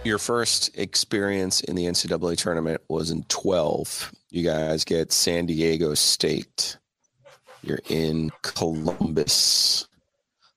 Your 0.02 0.18
first 0.18 0.70
experience 0.78 1.60
in 1.60 1.76
the 1.76 1.84
NCAA 1.84 2.38
tournament 2.38 2.80
was 2.88 3.10
in 3.10 3.22
12. 3.24 4.12
You 4.30 4.42
guys 4.42 4.82
get 4.84 5.12
San 5.12 5.44
Diego 5.44 5.92
State. 5.92 6.78
You're 7.62 7.80
in 7.90 8.30
Columbus. 8.40 9.86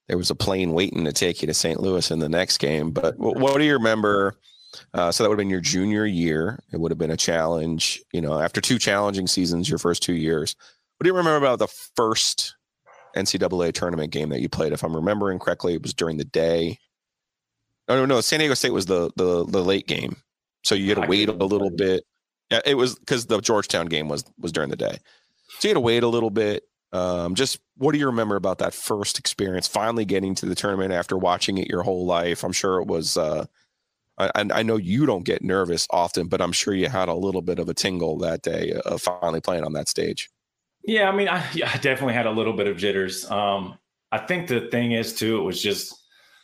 There 0.07 0.17
was 0.17 0.29
a 0.29 0.35
plane 0.35 0.71
waiting 0.71 1.03
to 1.03 1.11
take 1.11 1.41
you 1.41 1.47
to 1.47 1.53
St. 1.53 1.81
Louis 1.81 2.09
in 2.09 2.19
the 2.19 2.29
next 2.29 2.59
game. 2.59 2.91
But 2.91 3.17
what 3.17 3.57
do 3.57 3.65
you 3.65 3.73
remember? 3.73 4.35
Uh, 4.93 5.11
so 5.11 5.23
that 5.23 5.29
would 5.29 5.35
have 5.35 5.43
been 5.43 5.49
your 5.49 5.59
junior 5.59 6.05
year. 6.05 6.59
It 6.71 6.79
would 6.79 6.91
have 6.91 6.97
been 6.97 7.11
a 7.11 7.17
challenge. 7.17 8.01
You 8.13 8.21
know, 8.21 8.39
after 8.39 8.61
two 8.61 8.79
challenging 8.79 9.27
seasons, 9.27 9.69
your 9.69 9.79
first 9.79 10.03
two 10.03 10.13
years. 10.13 10.55
What 10.97 11.03
do 11.03 11.09
you 11.09 11.17
remember 11.17 11.45
about 11.45 11.59
the 11.59 11.67
first 11.67 12.55
NCAA 13.13 13.73
tournament 13.73 14.11
game 14.11 14.29
that 14.29 14.39
you 14.39 14.47
played? 14.47 14.71
If 14.71 14.83
I'm 14.83 14.95
remembering 14.95 15.39
correctly, 15.39 15.73
it 15.73 15.83
was 15.83 15.93
during 15.93 16.15
the 16.15 16.23
day. 16.23 16.79
No, 17.87 17.95
no, 17.95 18.05
no. 18.05 18.21
San 18.21 18.39
Diego 18.39 18.53
State 18.53 18.71
was 18.71 18.85
the 18.85 19.11
the, 19.15 19.45
the 19.45 19.63
late 19.63 19.87
game, 19.87 20.15
so 20.63 20.75
you 20.75 20.89
had 20.89 21.01
to 21.01 21.07
wait 21.07 21.29
a 21.29 21.33
little 21.33 21.69
bit. 21.69 22.03
Yeah, 22.49 22.61
it 22.65 22.75
was 22.75 22.95
because 22.95 23.25
the 23.25 23.41
Georgetown 23.41 23.87
game 23.87 24.07
was 24.07 24.23
was 24.39 24.51
during 24.51 24.69
the 24.69 24.75
day, 24.75 24.97
so 25.59 25.67
you 25.67 25.69
had 25.69 25.75
to 25.75 25.81
wait 25.81 26.03
a 26.03 26.07
little 26.07 26.29
bit. 26.29 26.63
Um, 26.91 27.33
just 27.35 27.59
what 27.77 27.91
do 27.91 27.97
you 27.97 28.05
remember 28.05 28.35
about 28.35 28.59
that 28.59 28.73
first 28.73 29.17
experience, 29.17 29.67
finally 29.67 30.05
getting 30.05 30.35
to 30.35 30.45
the 30.45 30.55
tournament 30.55 30.93
after 30.93 31.17
watching 31.17 31.57
it 31.57 31.67
your 31.67 31.83
whole 31.83 32.05
life? 32.05 32.43
I'm 32.43 32.51
sure 32.51 32.79
it 32.79 32.87
was. 32.87 33.17
Uh, 33.17 33.45
I, 34.17 34.29
I 34.35 34.61
know 34.61 34.77
you 34.77 35.07
don't 35.07 35.25
get 35.25 35.43
nervous 35.43 35.87
often, 35.89 36.27
but 36.27 36.39
I'm 36.39 36.51
sure 36.51 36.75
you 36.75 36.87
had 36.87 37.09
a 37.09 37.15
little 37.15 37.41
bit 37.41 37.57
of 37.57 37.67
a 37.67 37.73
tingle 37.73 38.19
that 38.19 38.43
day 38.43 38.73
of 38.85 39.01
finally 39.01 39.41
playing 39.41 39.63
on 39.63 39.73
that 39.73 39.89
stage. 39.89 40.29
Yeah, 40.83 41.09
I 41.09 41.15
mean, 41.15 41.27
I, 41.27 41.39
I 41.65 41.77
definitely 41.77 42.13
had 42.13 42.27
a 42.27 42.31
little 42.31 42.53
bit 42.53 42.67
of 42.67 42.77
jitters. 42.77 43.29
Um, 43.31 43.77
I 44.11 44.19
think 44.19 44.47
the 44.47 44.67
thing 44.69 44.91
is 44.91 45.15
too, 45.15 45.39
it 45.39 45.43
was 45.43 45.61
just 45.61 45.95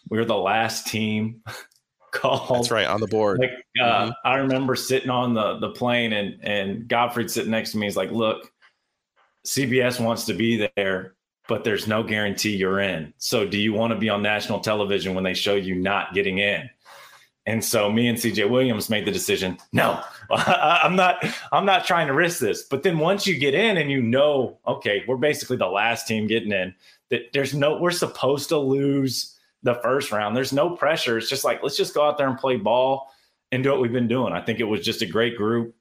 we 0.09 0.17
were 0.17 0.25
the 0.25 0.35
last 0.35 0.87
team 0.87 1.41
called. 2.11 2.57
That's 2.57 2.71
right 2.71 2.87
on 2.87 3.01
the 3.01 3.07
board. 3.07 3.39
Like 3.39 3.51
uh, 3.81 3.83
mm-hmm. 3.83 4.11
I 4.25 4.37
remember 4.37 4.75
sitting 4.75 5.09
on 5.09 5.33
the 5.33 5.59
the 5.59 5.69
plane 5.69 6.13
and 6.13 6.39
and 6.43 6.87
Gottfried 6.87 7.31
sitting 7.31 7.51
next 7.51 7.71
to 7.71 7.77
me. 7.77 7.87
He's 7.87 7.97
like, 7.97 8.11
"Look, 8.11 8.51
CBS 9.45 9.99
wants 9.99 10.25
to 10.25 10.33
be 10.33 10.69
there, 10.75 11.15
but 11.47 11.63
there's 11.63 11.87
no 11.87 12.03
guarantee 12.03 12.55
you're 12.55 12.79
in. 12.79 13.13
So 13.17 13.47
do 13.47 13.57
you 13.57 13.73
want 13.73 13.93
to 13.93 13.99
be 13.99 14.09
on 14.09 14.21
national 14.21 14.59
television 14.59 15.15
when 15.15 15.23
they 15.23 15.33
show 15.33 15.55
you 15.55 15.75
not 15.75 16.13
getting 16.13 16.39
in?" 16.39 16.69
And 17.45 17.65
so 17.65 17.91
me 17.91 18.07
and 18.07 18.17
CJ 18.17 18.47
Williams 18.47 18.91
made 18.91 19.05
the 19.05 19.11
decision. 19.11 19.57
No, 19.73 20.03
I'm 20.29 20.95
not. 20.95 21.25
I'm 21.51 21.65
not 21.65 21.85
trying 21.85 22.07
to 22.07 22.13
risk 22.13 22.39
this. 22.39 22.63
But 22.63 22.83
then 22.83 22.99
once 22.99 23.25
you 23.25 23.37
get 23.37 23.55
in 23.55 23.77
and 23.77 23.89
you 23.89 24.01
know, 24.01 24.59
okay, 24.67 25.03
we're 25.07 25.17
basically 25.17 25.57
the 25.57 25.67
last 25.67 26.07
team 26.07 26.27
getting 26.27 26.51
in. 26.51 26.75
That 27.09 27.33
there's 27.33 27.55
no. 27.55 27.79
We're 27.79 27.89
supposed 27.89 28.49
to 28.49 28.57
lose 28.59 29.38
the 29.63 29.75
first 29.75 30.11
round. 30.11 30.35
There's 30.35 30.53
no 30.53 30.75
pressure. 30.75 31.17
It's 31.17 31.29
just 31.29 31.43
like 31.43 31.61
let's 31.63 31.77
just 31.77 31.93
go 31.93 32.03
out 32.03 32.17
there 32.17 32.27
and 32.27 32.37
play 32.37 32.57
ball 32.57 33.11
and 33.51 33.63
do 33.63 33.71
what 33.71 33.81
we've 33.81 33.91
been 33.91 34.07
doing. 34.07 34.33
I 34.33 34.41
think 34.41 34.59
it 34.59 34.65
was 34.65 34.81
just 34.81 35.01
a 35.01 35.05
great 35.05 35.37
group. 35.37 35.75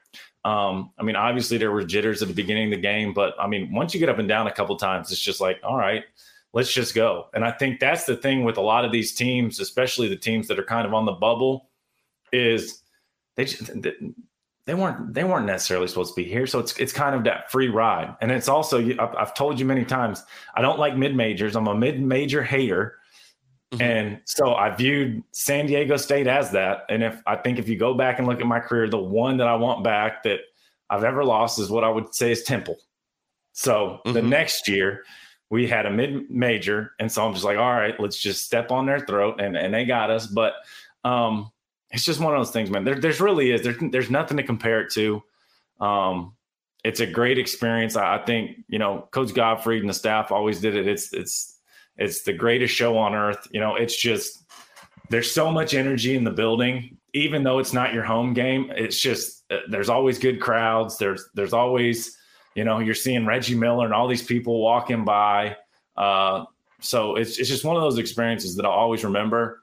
Um, 0.44 0.92
I 0.98 1.02
mean, 1.02 1.16
obviously 1.16 1.58
there 1.58 1.72
were 1.72 1.84
jitters 1.84 2.22
at 2.22 2.28
the 2.28 2.34
beginning 2.34 2.72
of 2.72 2.76
the 2.76 2.82
game, 2.82 3.12
but 3.12 3.34
I 3.38 3.46
mean, 3.46 3.72
once 3.72 3.92
you 3.92 4.00
get 4.00 4.08
up 4.08 4.18
and 4.18 4.28
down 4.28 4.46
a 4.46 4.52
couple 4.52 4.76
times, 4.76 5.12
it's 5.12 5.20
just 5.20 5.40
like, 5.40 5.58
all 5.62 5.76
right, 5.76 6.04
let's 6.52 6.72
just 6.72 6.94
go. 6.94 7.26
And 7.34 7.44
I 7.44 7.50
think 7.50 7.80
that's 7.80 8.04
the 8.04 8.16
thing 8.16 8.44
with 8.44 8.56
a 8.56 8.62
lot 8.62 8.84
of 8.84 8.92
these 8.92 9.14
teams, 9.14 9.60
especially 9.60 10.08
the 10.08 10.16
teams 10.16 10.48
that 10.48 10.58
are 10.58 10.64
kind 10.64 10.86
of 10.86 10.94
on 10.94 11.04
the 11.04 11.12
bubble, 11.12 11.68
is 12.32 12.82
they 13.36 13.46
they 14.68 14.74
weren't 14.74 15.14
they 15.14 15.24
weren't 15.24 15.46
necessarily 15.46 15.88
supposed 15.88 16.14
to 16.14 16.22
be 16.22 16.28
here. 16.28 16.46
So 16.46 16.58
it's 16.58 16.76
it's 16.76 16.92
kind 16.92 17.14
of 17.14 17.24
that 17.24 17.50
free 17.50 17.68
ride. 17.68 18.14
And 18.20 18.30
it's 18.30 18.48
also 18.48 18.86
I've 18.98 19.32
told 19.34 19.58
you 19.58 19.64
many 19.64 19.84
times 19.84 20.22
I 20.54 20.60
don't 20.60 20.78
like 20.78 20.96
mid 20.96 21.16
majors. 21.16 21.56
I'm 21.56 21.66
a 21.68 21.74
mid 21.74 22.02
major 22.02 22.42
hater. 22.42 22.97
Mm-hmm. 23.72 23.82
And 23.82 24.20
so 24.24 24.54
I 24.54 24.70
viewed 24.70 25.22
San 25.32 25.66
Diego 25.66 25.96
State 25.96 26.26
as 26.26 26.50
that. 26.52 26.84
And 26.88 27.02
if 27.02 27.22
I 27.26 27.36
think 27.36 27.58
if 27.58 27.68
you 27.68 27.76
go 27.76 27.92
back 27.92 28.18
and 28.18 28.26
look 28.26 28.40
at 28.40 28.46
my 28.46 28.60
career, 28.60 28.88
the 28.88 28.96
one 28.98 29.36
that 29.38 29.46
I 29.46 29.56
want 29.56 29.84
back 29.84 30.22
that 30.22 30.40
I've 30.88 31.04
ever 31.04 31.22
lost 31.22 31.58
is 31.58 31.68
what 31.68 31.84
I 31.84 31.90
would 31.90 32.14
say 32.14 32.32
is 32.32 32.44
Temple. 32.44 32.78
So 33.52 34.00
mm-hmm. 34.06 34.12
the 34.12 34.22
next 34.22 34.68
year 34.68 35.04
we 35.50 35.66
had 35.66 35.84
a 35.84 35.90
mid 35.90 36.30
major. 36.30 36.92
And 36.98 37.10
so 37.12 37.26
I'm 37.26 37.34
just 37.34 37.44
like, 37.44 37.58
all 37.58 37.72
right, 37.72 37.98
let's 38.00 38.18
just 38.18 38.44
step 38.44 38.70
on 38.70 38.86
their 38.86 39.00
throat. 39.00 39.40
And, 39.40 39.56
and 39.56 39.72
they 39.72 39.84
got 39.84 40.10
us. 40.10 40.26
But 40.26 40.54
um, 41.04 41.50
it's 41.90 42.04
just 42.04 42.20
one 42.20 42.34
of 42.34 42.40
those 42.40 42.50
things, 42.50 42.70
man. 42.70 42.84
There, 42.84 42.98
there's 42.98 43.20
really 43.20 43.50
is. 43.50 43.62
There's, 43.62 43.76
there's 43.90 44.10
nothing 44.10 44.38
to 44.38 44.42
compare 44.42 44.80
it 44.80 44.92
to. 44.92 45.22
Um, 45.80 46.34
it's 46.84 47.00
a 47.00 47.06
great 47.06 47.38
experience. 47.38 47.96
I, 47.96 48.16
I 48.16 48.24
think, 48.24 48.64
you 48.68 48.78
know, 48.78 49.08
Coach 49.10 49.34
Gottfried 49.34 49.80
and 49.80 49.90
the 49.90 49.94
staff 49.94 50.32
always 50.32 50.60
did 50.60 50.74
it. 50.74 50.86
It's, 50.86 51.12
it's, 51.12 51.57
it's 51.98 52.22
the 52.22 52.32
greatest 52.32 52.74
show 52.74 52.96
on 52.96 53.14
earth. 53.14 53.46
You 53.50 53.60
know, 53.60 53.74
it's 53.74 53.96
just 53.96 54.44
there's 55.10 55.30
so 55.30 55.50
much 55.50 55.74
energy 55.74 56.16
in 56.16 56.24
the 56.24 56.30
building, 56.30 56.96
even 57.12 57.42
though 57.42 57.58
it's 57.58 57.72
not 57.72 57.92
your 57.92 58.04
home 58.04 58.32
game. 58.34 58.72
It's 58.74 58.98
just 58.98 59.44
uh, 59.50 59.58
there's 59.68 59.88
always 59.88 60.18
good 60.18 60.40
crowds. 60.40 60.96
There's 60.98 61.28
there's 61.34 61.52
always 61.52 62.16
you 62.54 62.64
know 62.64 62.78
you're 62.78 62.94
seeing 62.94 63.26
Reggie 63.26 63.54
Miller 63.54 63.84
and 63.84 63.94
all 63.94 64.08
these 64.08 64.22
people 64.22 64.62
walking 64.62 65.04
by. 65.04 65.56
Uh, 65.96 66.44
so 66.80 67.16
it's 67.16 67.38
it's 67.38 67.48
just 67.48 67.64
one 67.64 67.76
of 67.76 67.82
those 67.82 67.98
experiences 67.98 68.56
that 68.56 68.64
I'll 68.64 68.72
always 68.72 69.04
remember. 69.04 69.62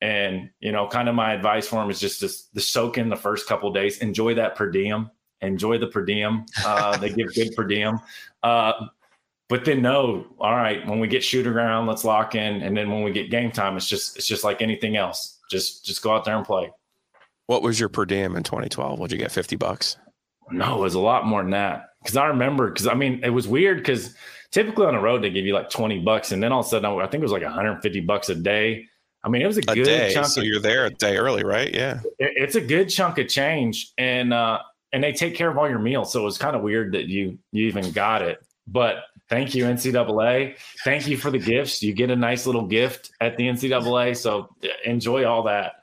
And 0.00 0.50
you 0.60 0.72
know, 0.72 0.88
kind 0.88 1.08
of 1.08 1.14
my 1.14 1.32
advice 1.32 1.66
for 1.66 1.82
him 1.82 1.90
is 1.90 2.00
just 2.00 2.20
to, 2.20 2.28
to 2.54 2.60
soak 2.60 2.98
in 2.98 3.08
the 3.08 3.16
first 3.16 3.48
couple 3.48 3.72
days, 3.72 3.98
enjoy 3.98 4.34
that 4.34 4.56
per 4.56 4.70
diem, 4.70 5.10
enjoy 5.40 5.78
the 5.78 5.86
per 5.86 6.04
diem. 6.04 6.44
Uh, 6.64 6.96
they 6.96 7.08
give 7.08 7.34
good 7.34 7.54
per 7.54 7.64
diem. 7.64 7.98
Uh, 8.42 8.72
but 9.52 9.66
then 9.66 9.82
no, 9.82 10.24
all 10.38 10.56
right, 10.56 10.86
when 10.86 10.98
we 10.98 11.06
get 11.06 11.22
shoot 11.22 11.46
around, 11.46 11.86
let's 11.86 12.06
lock 12.06 12.34
in. 12.34 12.62
And 12.62 12.74
then 12.74 12.90
when 12.90 13.02
we 13.02 13.12
get 13.12 13.30
game 13.30 13.50
time, 13.50 13.76
it's 13.76 13.86
just 13.86 14.16
it's 14.16 14.26
just 14.26 14.44
like 14.44 14.62
anything 14.62 14.96
else. 14.96 15.40
Just 15.50 15.84
just 15.84 16.00
go 16.00 16.14
out 16.16 16.24
there 16.24 16.34
and 16.34 16.46
play. 16.46 16.72
What 17.48 17.62
was 17.62 17.78
your 17.78 17.90
per 17.90 18.06
diem 18.06 18.34
in 18.34 18.44
2012? 18.44 18.98
Would 18.98 19.12
you 19.12 19.18
get 19.18 19.30
50 19.30 19.56
bucks? 19.56 19.98
No, 20.50 20.78
it 20.78 20.80
was 20.80 20.94
a 20.94 21.00
lot 21.00 21.26
more 21.26 21.42
than 21.42 21.50
that. 21.50 21.90
Cause 22.06 22.16
I 22.16 22.28
remember, 22.28 22.70
cause 22.72 22.86
I 22.86 22.94
mean, 22.94 23.20
it 23.22 23.28
was 23.28 23.46
weird 23.46 23.76
because 23.76 24.14
typically 24.52 24.86
on 24.86 24.94
the 24.94 25.00
road 25.00 25.22
they 25.22 25.28
give 25.28 25.44
you 25.44 25.52
like 25.52 25.68
20 25.68 25.98
bucks. 25.98 26.32
And 26.32 26.42
then 26.42 26.50
all 26.50 26.60
of 26.60 26.66
a 26.66 26.68
sudden, 26.70 26.90
I 26.90 27.06
think 27.08 27.20
it 27.20 27.24
was 27.24 27.32
like 27.32 27.42
150 27.42 28.00
bucks 28.00 28.30
a 28.30 28.34
day. 28.34 28.86
I 29.22 29.28
mean, 29.28 29.42
it 29.42 29.46
was 29.46 29.58
a, 29.58 29.64
a 29.68 29.74
good 29.74 29.84
day, 29.84 30.14
chunk. 30.14 30.28
So 30.28 30.40
of, 30.40 30.46
you're 30.46 30.60
there 30.60 30.86
a 30.86 30.90
day 30.90 31.18
early, 31.18 31.44
right? 31.44 31.74
Yeah. 31.74 32.00
It, 32.18 32.32
it's 32.36 32.54
a 32.54 32.60
good 32.62 32.88
chunk 32.88 33.18
of 33.18 33.28
change. 33.28 33.92
And, 33.98 34.32
uh, 34.32 34.60
and 34.94 35.04
they 35.04 35.12
take 35.12 35.34
care 35.34 35.50
of 35.50 35.58
all 35.58 35.68
your 35.68 35.78
meals. 35.78 36.10
So 36.10 36.22
it 36.22 36.24
was 36.24 36.38
kind 36.38 36.56
of 36.56 36.62
weird 36.62 36.92
that 36.92 37.08
you, 37.08 37.38
you 37.52 37.66
even 37.66 37.92
got 37.92 38.22
it. 38.22 38.42
But 38.66 39.04
Thank 39.32 39.54
you, 39.54 39.64
NCAA. 39.64 40.58
Thank 40.84 41.08
you 41.08 41.16
for 41.16 41.30
the 41.30 41.38
gifts. 41.38 41.82
You 41.82 41.94
get 41.94 42.10
a 42.10 42.16
nice 42.16 42.44
little 42.44 42.66
gift 42.66 43.12
at 43.18 43.38
the 43.38 43.48
NCAA. 43.48 44.14
So 44.14 44.54
enjoy 44.84 45.24
all 45.24 45.44
that. 45.44 45.76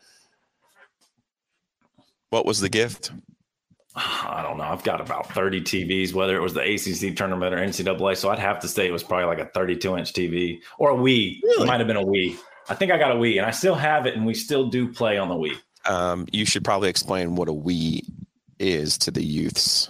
What 2.29 2.45
was 2.45 2.59
the 2.59 2.69
gift? 2.69 3.11
I 3.95 4.43
don't 4.43 4.59
know. 4.59 4.65
I've 4.65 4.83
got 4.83 5.01
about 5.01 5.33
30 5.33 5.61
TVs, 5.61 6.13
whether 6.13 6.35
it 6.35 6.41
was 6.41 6.53
the 6.53 6.61
ACC 6.61 7.17
tournament 7.17 7.55
or 7.55 7.57
NCAA. 7.57 8.17
So 8.17 8.29
I'd 8.29 8.37
have 8.37 8.59
to 8.59 8.67
say 8.67 8.85
it 8.85 8.91
was 8.91 9.01
probably 9.01 9.25
like 9.25 9.39
a 9.39 9.49
32 9.51 9.97
inch 9.97 10.13
TV 10.13 10.59
or 10.77 10.91
a 10.91 10.95
Wii. 10.95 11.41
Really? 11.41 11.63
It 11.63 11.65
might 11.65 11.79
have 11.79 11.87
been 11.87 11.97
a 11.97 12.05
Wii. 12.05 12.37
I 12.69 12.75
think 12.75 12.91
I 12.91 12.99
got 12.99 13.09
a 13.09 13.15
Wii 13.15 13.37
and 13.37 13.47
I 13.47 13.51
still 13.51 13.73
have 13.73 14.05
it 14.05 14.15
and 14.15 14.27
we 14.27 14.35
still 14.35 14.67
do 14.67 14.93
play 14.93 15.17
on 15.17 15.27
the 15.27 15.33
Wii. 15.33 15.57
Um, 15.91 16.27
you 16.31 16.45
should 16.45 16.63
probably 16.63 16.89
explain 16.89 17.35
what 17.35 17.49
a 17.49 17.53
Wii 17.53 18.01
is 18.59 18.95
to 18.99 19.09
the 19.09 19.23
youths. 19.23 19.89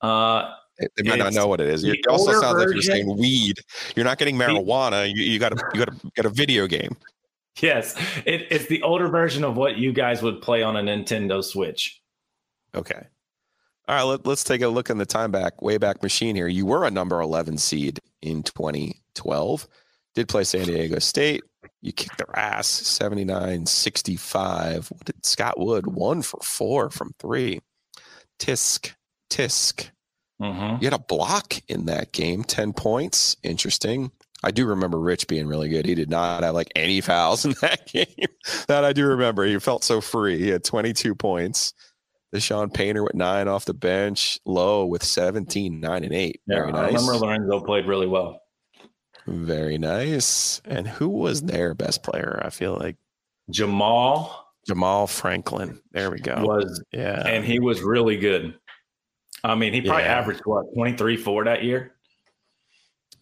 Uh, 0.00 0.54
they 0.78 1.08
might 1.08 1.18
not 1.18 1.32
know 1.32 1.46
what 1.46 1.60
it 1.60 1.68
is. 1.68 1.84
It 1.84 2.06
also 2.08 2.32
sounds 2.32 2.54
version, 2.54 2.66
like 2.66 2.74
you're 2.74 2.82
saying 2.82 3.16
weed. 3.16 3.58
You're 3.96 4.04
not 4.04 4.18
getting 4.18 4.36
marijuana. 4.36 5.08
You, 5.12 5.22
you 5.22 5.38
got 5.38 5.50
to 5.50 5.64
you 5.74 5.84
got 5.84 6.00
to 6.00 6.10
get 6.14 6.24
a 6.24 6.30
video 6.30 6.66
game. 6.66 6.96
Yes, 7.60 7.96
it, 8.24 8.46
it's 8.50 8.66
the 8.66 8.82
older 8.82 9.08
version 9.08 9.44
of 9.44 9.56
what 9.56 9.76
you 9.76 9.92
guys 9.92 10.22
would 10.22 10.40
play 10.40 10.62
on 10.62 10.76
a 10.76 10.80
Nintendo 10.80 11.42
Switch. 11.42 12.00
Okay. 12.74 13.06
All 13.88 13.94
right, 13.94 14.02
let, 14.02 14.26
let's 14.26 14.44
take 14.44 14.60
a 14.60 14.68
look 14.68 14.90
in 14.90 14.98
the 14.98 15.06
time 15.06 15.30
back, 15.30 15.62
way 15.62 15.78
back 15.78 16.02
machine 16.02 16.36
here. 16.36 16.46
You 16.46 16.66
were 16.66 16.84
a 16.84 16.90
number 16.90 17.20
11 17.20 17.56
seed 17.58 18.00
in 18.20 18.42
2012. 18.42 19.66
Did 20.14 20.28
play 20.28 20.44
San 20.44 20.66
Diego 20.66 20.98
State. 20.98 21.42
You 21.80 21.92
kicked 21.92 22.18
their 22.18 22.38
ass 22.38 22.68
79 22.68 23.66
65. 23.66 24.90
What 24.90 25.04
did 25.04 25.24
Scott 25.24 25.58
Wood? 25.58 25.86
One 25.86 26.22
for 26.22 26.40
four 26.42 26.90
from 26.90 27.12
three. 27.18 27.60
Tisk, 28.38 28.92
tisk. 29.30 29.90
Mm-hmm. 30.40 30.76
You 30.82 30.86
had 30.86 30.92
a 30.92 30.98
block 30.98 31.54
in 31.68 31.86
that 31.86 32.12
game, 32.12 32.44
10 32.44 32.72
points. 32.72 33.36
Interesting. 33.42 34.12
I 34.44 34.52
do 34.52 34.66
remember 34.66 35.00
Rich 35.00 35.26
being 35.26 35.48
really 35.48 35.68
good. 35.68 35.84
He 35.84 35.96
did 35.96 36.10
not 36.10 36.44
have 36.44 36.54
like 36.54 36.70
any 36.76 37.00
fouls 37.00 37.44
in 37.44 37.52
that 37.60 37.86
game. 37.86 38.06
that 38.68 38.84
I 38.84 38.92
do 38.92 39.06
remember. 39.06 39.44
He 39.44 39.58
felt 39.58 39.82
so 39.82 40.00
free. 40.00 40.38
He 40.38 40.48
had 40.48 40.62
22 40.64 41.14
points. 41.14 41.74
DeShawn 42.34 42.72
Painter 42.72 43.02
with 43.02 43.14
nine 43.14 43.48
off 43.48 43.64
the 43.64 43.74
bench. 43.74 44.38
low 44.44 44.84
with 44.84 45.02
17, 45.02 45.80
nine 45.80 46.04
and 46.04 46.12
eight. 46.12 46.40
Yeah, 46.46 46.56
Very 46.60 46.72
nice. 46.72 46.94
I 46.94 46.98
remember 47.06 47.26
Lorenzo 47.26 47.60
played 47.60 47.86
really 47.86 48.06
well. 48.06 48.40
Very 49.26 49.78
nice. 49.78 50.60
And 50.64 50.86
who 50.86 51.08
was 51.08 51.42
their 51.42 51.74
best 51.74 52.02
player? 52.02 52.40
I 52.44 52.50
feel 52.50 52.76
like 52.76 52.96
Jamaal. 53.52 54.30
Jamaal 54.68 55.08
Franklin. 55.08 55.80
There 55.92 56.10
we 56.10 56.20
go. 56.20 56.34
Was 56.42 56.82
yeah, 56.92 57.26
and 57.26 57.44
he 57.44 57.58
was 57.58 57.80
really 57.82 58.16
good. 58.18 58.54
I 59.44 59.54
mean, 59.54 59.72
he 59.72 59.80
probably 59.80 60.04
yeah. 60.04 60.18
averaged 60.18 60.42
what 60.44 60.72
23 60.74 61.16
4 61.16 61.44
that 61.44 61.64
year. 61.64 61.94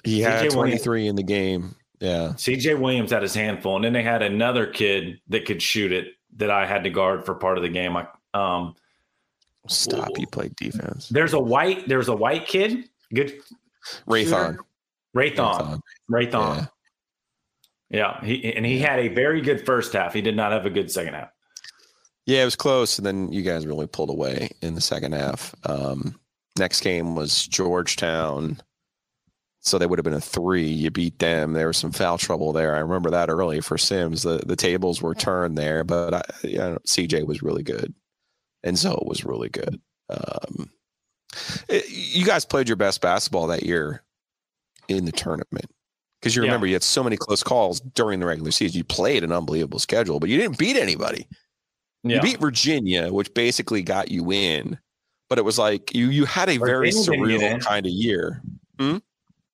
He 0.05 0.21
had 0.21 0.51
23 0.51 0.89
Williams, 0.89 1.11
in 1.11 1.17
the 1.17 1.23
game. 1.23 1.75
Yeah. 2.01 2.33
CJ 2.37 2.79
Williams 2.79 3.11
had 3.11 3.23
his 3.23 3.35
handful. 3.35 3.77
And 3.77 3.85
then 3.85 3.93
they 3.93 4.03
had 4.03 4.23
another 4.23 4.67
kid 4.67 5.21
that 5.29 5.47
could 5.47 5.63
shoot 5.63 5.93
it 5.93 6.09
that 6.37 6.51
I 6.51 6.67
had 6.67 6.85
to 6.85 6.91
guard 6.91 7.25
for 7.25 7.35
part 7.35 7.57
of 7.57 7.63
the 7.63 7.69
game. 7.69 7.97
I 7.97 8.07
um 8.35 8.75
stop. 9.69 10.11
You 10.19 10.27
played 10.27 10.55
defense. 10.57 11.09
There's 11.09 11.33
a 11.33 11.41
white, 11.41 11.89
there's 11.89 12.09
a 12.09 12.17
white 12.17 12.47
kid. 12.47 12.89
Good 13.15 13.41
Rahon. 14.07 14.59
Rahon. 15.15 15.81
Rahon. 16.09 16.69
Yeah. 17.91 18.21
yeah. 18.21 18.25
He 18.25 18.55
and 18.55 18.65
he 18.67 18.79
had 18.79 19.01
a 19.01 19.09
very 19.09 19.41
good 19.41 19.65
first 19.65 19.93
half. 19.93 20.13
He 20.13 20.21
did 20.21 20.37
not 20.37 20.53
have 20.53 20.67
a 20.67 20.71
good 20.71 20.91
second 20.91 21.15
half. 21.15 21.31
Yeah, 22.27 22.43
it 22.43 22.47
was 22.47 22.57
close, 22.57 22.99
and 22.99 23.07
then 23.07 23.33
you 23.33 23.43
guys 23.43 23.67
really 23.67 23.87
pulled 23.87 24.11
away 24.11 24.51
in 24.61 24.75
the 24.75 24.81
second 24.81 25.13
half. 25.13 25.55
Um, 25.65 26.19
next 26.59 26.81
game 26.81 27.15
was 27.15 27.47
Georgetown, 27.47 28.61
so 29.61 29.79
they 29.79 29.87
would 29.87 29.99
have 29.99 30.05
been 30.05 30.13
a 30.13 30.21
three. 30.21 30.67
You 30.67 30.91
beat 30.91 31.21
them. 31.21 31.53
There 31.53 31.69
was 31.69 31.77
some 31.77 31.93
foul 31.93 32.19
trouble 32.19 32.53
there. 32.53 32.75
I 32.75 32.81
remember 32.81 33.11
that 33.11 33.31
early 33.31 33.61
for 33.61 33.79
Sims. 33.79 34.23
The 34.23 34.39
the 34.39 34.57
tables 34.57 35.01
were 35.01 35.15
turned 35.15 35.57
there, 35.57 35.85
but 35.85 36.15
I, 36.15 36.23
you 36.43 36.59
know, 36.59 36.79
CJ 36.87 37.27
was 37.27 37.43
really 37.43 37.63
good, 37.63 37.95
and 38.65 38.77
Zoe 38.77 38.99
was 39.07 39.25
really 39.25 39.49
good. 39.49 39.81
Um, 40.11 40.71
it, 41.69 41.85
you 41.89 42.25
guys 42.25 42.45
played 42.45 42.69
your 42.69 42.77
best 42.77 43.01
basketball 43.01 43.47
that 43.49 43.63
year. 43.65 44.03
in 44.89 45.05
the 45.05 45.13
tournament. 45.13 45.71
Because 46.21 46.35
you 46.35 46.43
remember 46.43 46.67
yeah. 46.67 46.71
you 46.71 46.75
had 46.75 46.83
so 46.83 47.05
many 47.05 47.17
close 47.17 47.43
calls 47.43 47.81
during 47.81 48.21
the 48.21 48.27
regular 48.27 48.51
season. 48.51 48.79
You 48.79 48.85
played 48.85 49.23
an 49.23 49.33
unbelievable 49.33 49.79
schedule, 49.79 50.19
but 50.19 50.29
you 50.29 50.39
didn't 50.39 50.59
beat 50.59 50.77
anybody. 50.77 51.29
Yeah. 52.03 52.17
You 52.17 52.23
beat 52.23 52.41
Virginia, 52.41 53.13
which 53.13 53.33
basically 53.35 53.83
got 53.83 54.11
you 54.11 54.31
in, 54.33 54.79
but 55.29 55.39
it 55.39 55.45
was 55.45 55.59
like 55.59 55.95
you 55.95 56.11
you 56.11 56.25
had 56.25 56.49
a 56.49 56.59
very 56.59 56.91
surreal 56.91 57.61
kind 57.61 57.87
of 57.87 57.93
year. 57.93 58.43
Hmm? 58.79 58.99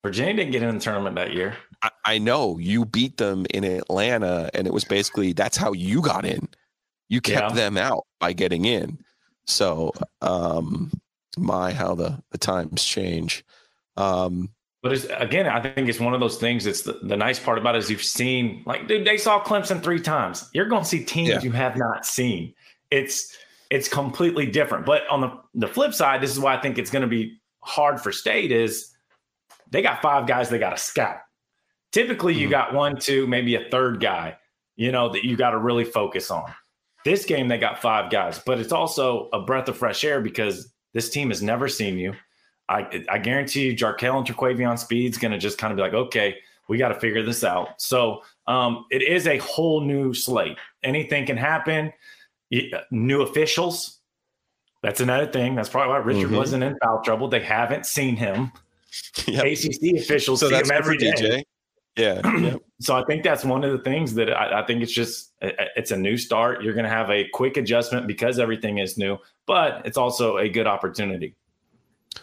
Virginia 0.04 0.34
didn't 0.34 0.52
get 0.52 0.62
in 0.62 0.74
the 0.74 0.80
tournament 0.80 1.16
that 1.16 1.32
year. 1.32 1.56
I, 1.82 1.90
I, 2.04 2.18
know 2.18 2.58
you 2.58 2.84
beat 2.84 3.16
them 3.16 3.46
in 3.50 3.64
Atlanta, 3.64 4.50
and 4.52 4.66
it 4.66 4.72
was 4.72 4.84
basically 4.84 5.32
that's 5.32 5.56
how 5.56 5.72
you 5.72 6.02
got 6.02 6.24
in. 6.24 6.48
You 7.08 7.20
kept 7.20 7.50
yeah. 7.50 7.54
them 7.54 7.76
out 7.76 8.06
by 8.18 8.32
getting 8.32 8.64
in. 8.64 8.98
So, 9.46 9.92
um, 10.20 10.90
my 11.36 11.72
how 11.72 11.94
the 11.94 12.22
the 12.30 12.38
times 12.38 12.84
change. 12.84 13.44
Um, 13.96 14.50
but 14.82 14.92
it's, 14.92 15.06
again, 15.16 15.46
I 15.46 15.60
think 15.60 15.88
it's 15.88 16.00
one 16.00 16.12
of 16.12 16.20
those 16.20 16.38
things. 16.38 16.66
It's 16.66 16.82
the, 16.82 16.98
the 17.04 17.16
nice 17.16 17.38
part 17.38 17.58
about 17.58 17.76
it 17.76 17.78
is 17.78 17.90
you've 17.90 18.02
seen 18.02 18.62
like, 18.66 18.88
dude, 18.88 19.06
they 19.06 19.16
saw 19.16 19.42
Clemson 19.42 19.80
three 19.80 20.00
times. 20.00 20.50
You're 20.52 20.66
going 20.66 20.82
to 20.82 20.88
see 20.88 21.04
teams 21.04 21.28
yeah. 21.28 21.40
you 21.40 21.52
have 21.52 21.76
not 21.76 22.04
seen. 22.04 22.52
It's 22.90 23.36
it's 23.70 23.88
completely 23.88 24.44
different. 24.46 24.84
But 24.84 25.06
on 25.08 25.20
the 25.20 25.38
the 25.54 25.68
flip 25.68 25.94
side, 25.94 26.20
this 26.20 26.32
is 26.32 26.40
why 26.40 26.56
I 26.56 26.60
think 26.60 26.78
it's 26.78 26.90
going 26.90 27.02
to 27.02 27.08
be 27.08 27.38
hard 27.60 28.00
for 28.00 28.10
State 28.10 28.50
is 28.50 28.90
they 29.70 29.82
got 29.82 30.02
five 30.02 30.26
guys 30.26 30.50
they 30.50 30.58
got 30.58 30.70
to 30.70 30.82
scout. 30.82 31.18
Typically, 31.92 32.34
you 32.34 32.46
mm-hmm. 32.46 32.50
got 32.50 32.74
one, 32.74 32.98
two, 32.98 33.26
maybe 33.26 33.54
a 33.54 33.70
third 33.70 34.00
guy, 34.00 34.36
you 34.74 34.90
know, 34.90 35.10
that 35.10 35.24
you 35.24 35.36
got 35.36 35.50
to 35.50 35.58
really 35.58 35.84
focus 35.84 36.30
on. 36.30 36.52
This 37.04 37.24
game, 37.24 37.48
they 37.48 37.58
got 37.58 37.80
five 37.80 38.10
guys, 38.10 38.40
but 38.44 38.58
it's 38.58 38.72
also 38.72 39.28
a 39.32 39.42
breath 39.42 39.68
of 39.68 39.76
fresh 39.76 40.02
air 40.04 40.20
because 40.20 40.72
this 40.92 41.10
team 41.10 41.28
has 41.28 41.42
never 41.42 41.68
seen 41.68 41.98
you. 41.98 42.14
I, 42.72 43.04
I 43.10 43.18
guarantee 43.18 43.66
you, 43.66 43.76
Jarkel 43.76 44.16
and 44.16 44.26
Terquavion 44.26 44.78
Speed's 44.78 45.18
going 45.18 45.32
to 45.32 45.38
just 45.38 45.58
kind 45.58 45.72
of 45.72 45.76
be 45.76 45.82
like, 45.82 45.92
okay, 45.92 46.38
we 46.68 46.78
got 46.78 46.88
to 46.88 46.98
figure 46.98 47.22
this 47.22 47.44
out. 47.44 47.80
So 47.80 48.22
um, 48.46 48.86
it 48.90 49.02
is 49.02 49.26
a 49.26 49.36
whole 49.38 49.82
new 49.82 50.14
slate. 50.14 50.56
Anything 50.82 51.26
can 51.26 51.36
happen. 51.36 51.92
New 52.90 53.22
officials. 53.22 54.00
That's 54.82 55.00
another 55.00 55.26
thing. 55.26 55.54
That's 55.54 55.68
probably 55.68 55.90
why 55.90 55.98
Richard 55.98 56.28
mm-hmm. 56.28 56.36
wasn't 56.36 56.64
in 56.64 56.76
foul 56.82 57.02
trouble. 57.02 57.28
They 57.28 57.40
haven't 57.40 57.86
seen 57.86 58.16
him. 58.16 58.52
Yep. 59.26 59.46
ACC 59.46 59.96
officials 60.02 60.40
so 60.40 60.50
see 60.50 60.54
him 60.54 60.70
every 60.70 60.98
day. 60.98 61.12
DJ. 61.12 61.42
Yeah. 61.96 62.20
yep. 62.38 62.60
So 62.78 62.94
I 62.94 63.02
think 63.06 63.22
that's 63.22 63.42
one 63.42 63.64
of 63.64 63.72
the 63.72 63.78
things 63.78 64.12
that 64.16 64.30
I, 64.30 64.60
I 64.60 64.66
think 64.66 64.82
it's 64.82 64.92
just 64.92 65.32
it's 65.40 65.92
a 65.92 65.96
new 65.96 66.18
start. 66.18 66.62
You're 66.62 66.74
going 66.74 66.84
to 66.84 66.90
have 66.90 67.10
a 67.10 67.26
quick 67.32 67.56
adjustment 67.56 68.06
because 68.06 68.38
everything 68.38 68.76
is 68.78 68.98
new, 68.98 69.16
but 69.46 69.80
it's 69.86 69.96
also 69.96 70.36
a 70.36 70.48
good 70.50 70.66
opportunity. 70.66 71.34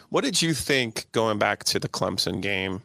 What 0.08 0.24
did 0.24 0.40
you 0.42 0.54
think 0.54 1.06
going 1.12 1.38
back 1.38 1.64
to 1.64 1.78
the 1.78 1.88
Clemson 1.88 2.40
game? 2.40 2.82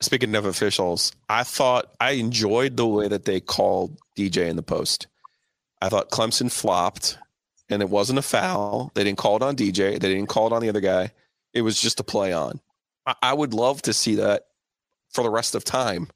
Speaking 0.00 0.34
of 0.34 0.46
officials, 0.46 1.12
I 1.28 1.44
thought 1.44 1.92
I 2.00 2.12
enjoyed 2.12 2.76
the 2.76 2.86
way 2.86 3.08
that 3.08 3.26
they 3.26 3.40
called 3.40 3.98
DJ 4.16 4.48
in 4.48 4.56
the 4.56 4.62
post. 4.62 5.06
I 5.82 5.88
thought 5.88 6.10
Clemson 6.10 6.50
flopped 6.50 7.18
and 7.68 7.82
it 7.82 7.90
wasn't 7.90 8.18
a 8.18 8.22
foul. 8.22 8.90
They 8.94 9.04
didn't 9.04 9.18
call 9.18 9.36
it 9.36 9.42
on 9.42 9.56
DJ. 9.56 9.98
They 9.98 10.14
didn't 10.14 10.28
call 10.28 10.46
it 10.46 10.52
on 10.52 10.62
the 10.62 10.68
other 10.68 10.80
guy. 10.80 11.12
It 11.52 11.62
was 11.62 11.80
just 11.80 12.00
a 12.00 12.04
play 12.04 12.32
on. 12.32 12.60
I 13.22 13.32
would 13.32 13.54
love 13.54 13.82
to 13.82 13.92
see 13.92 14.16
that 14.16 14.46
for 15.10 15.22
the 15.22 15.30
rest 15.30 15.54
of 15.54 15.64
time. 15.64 16.08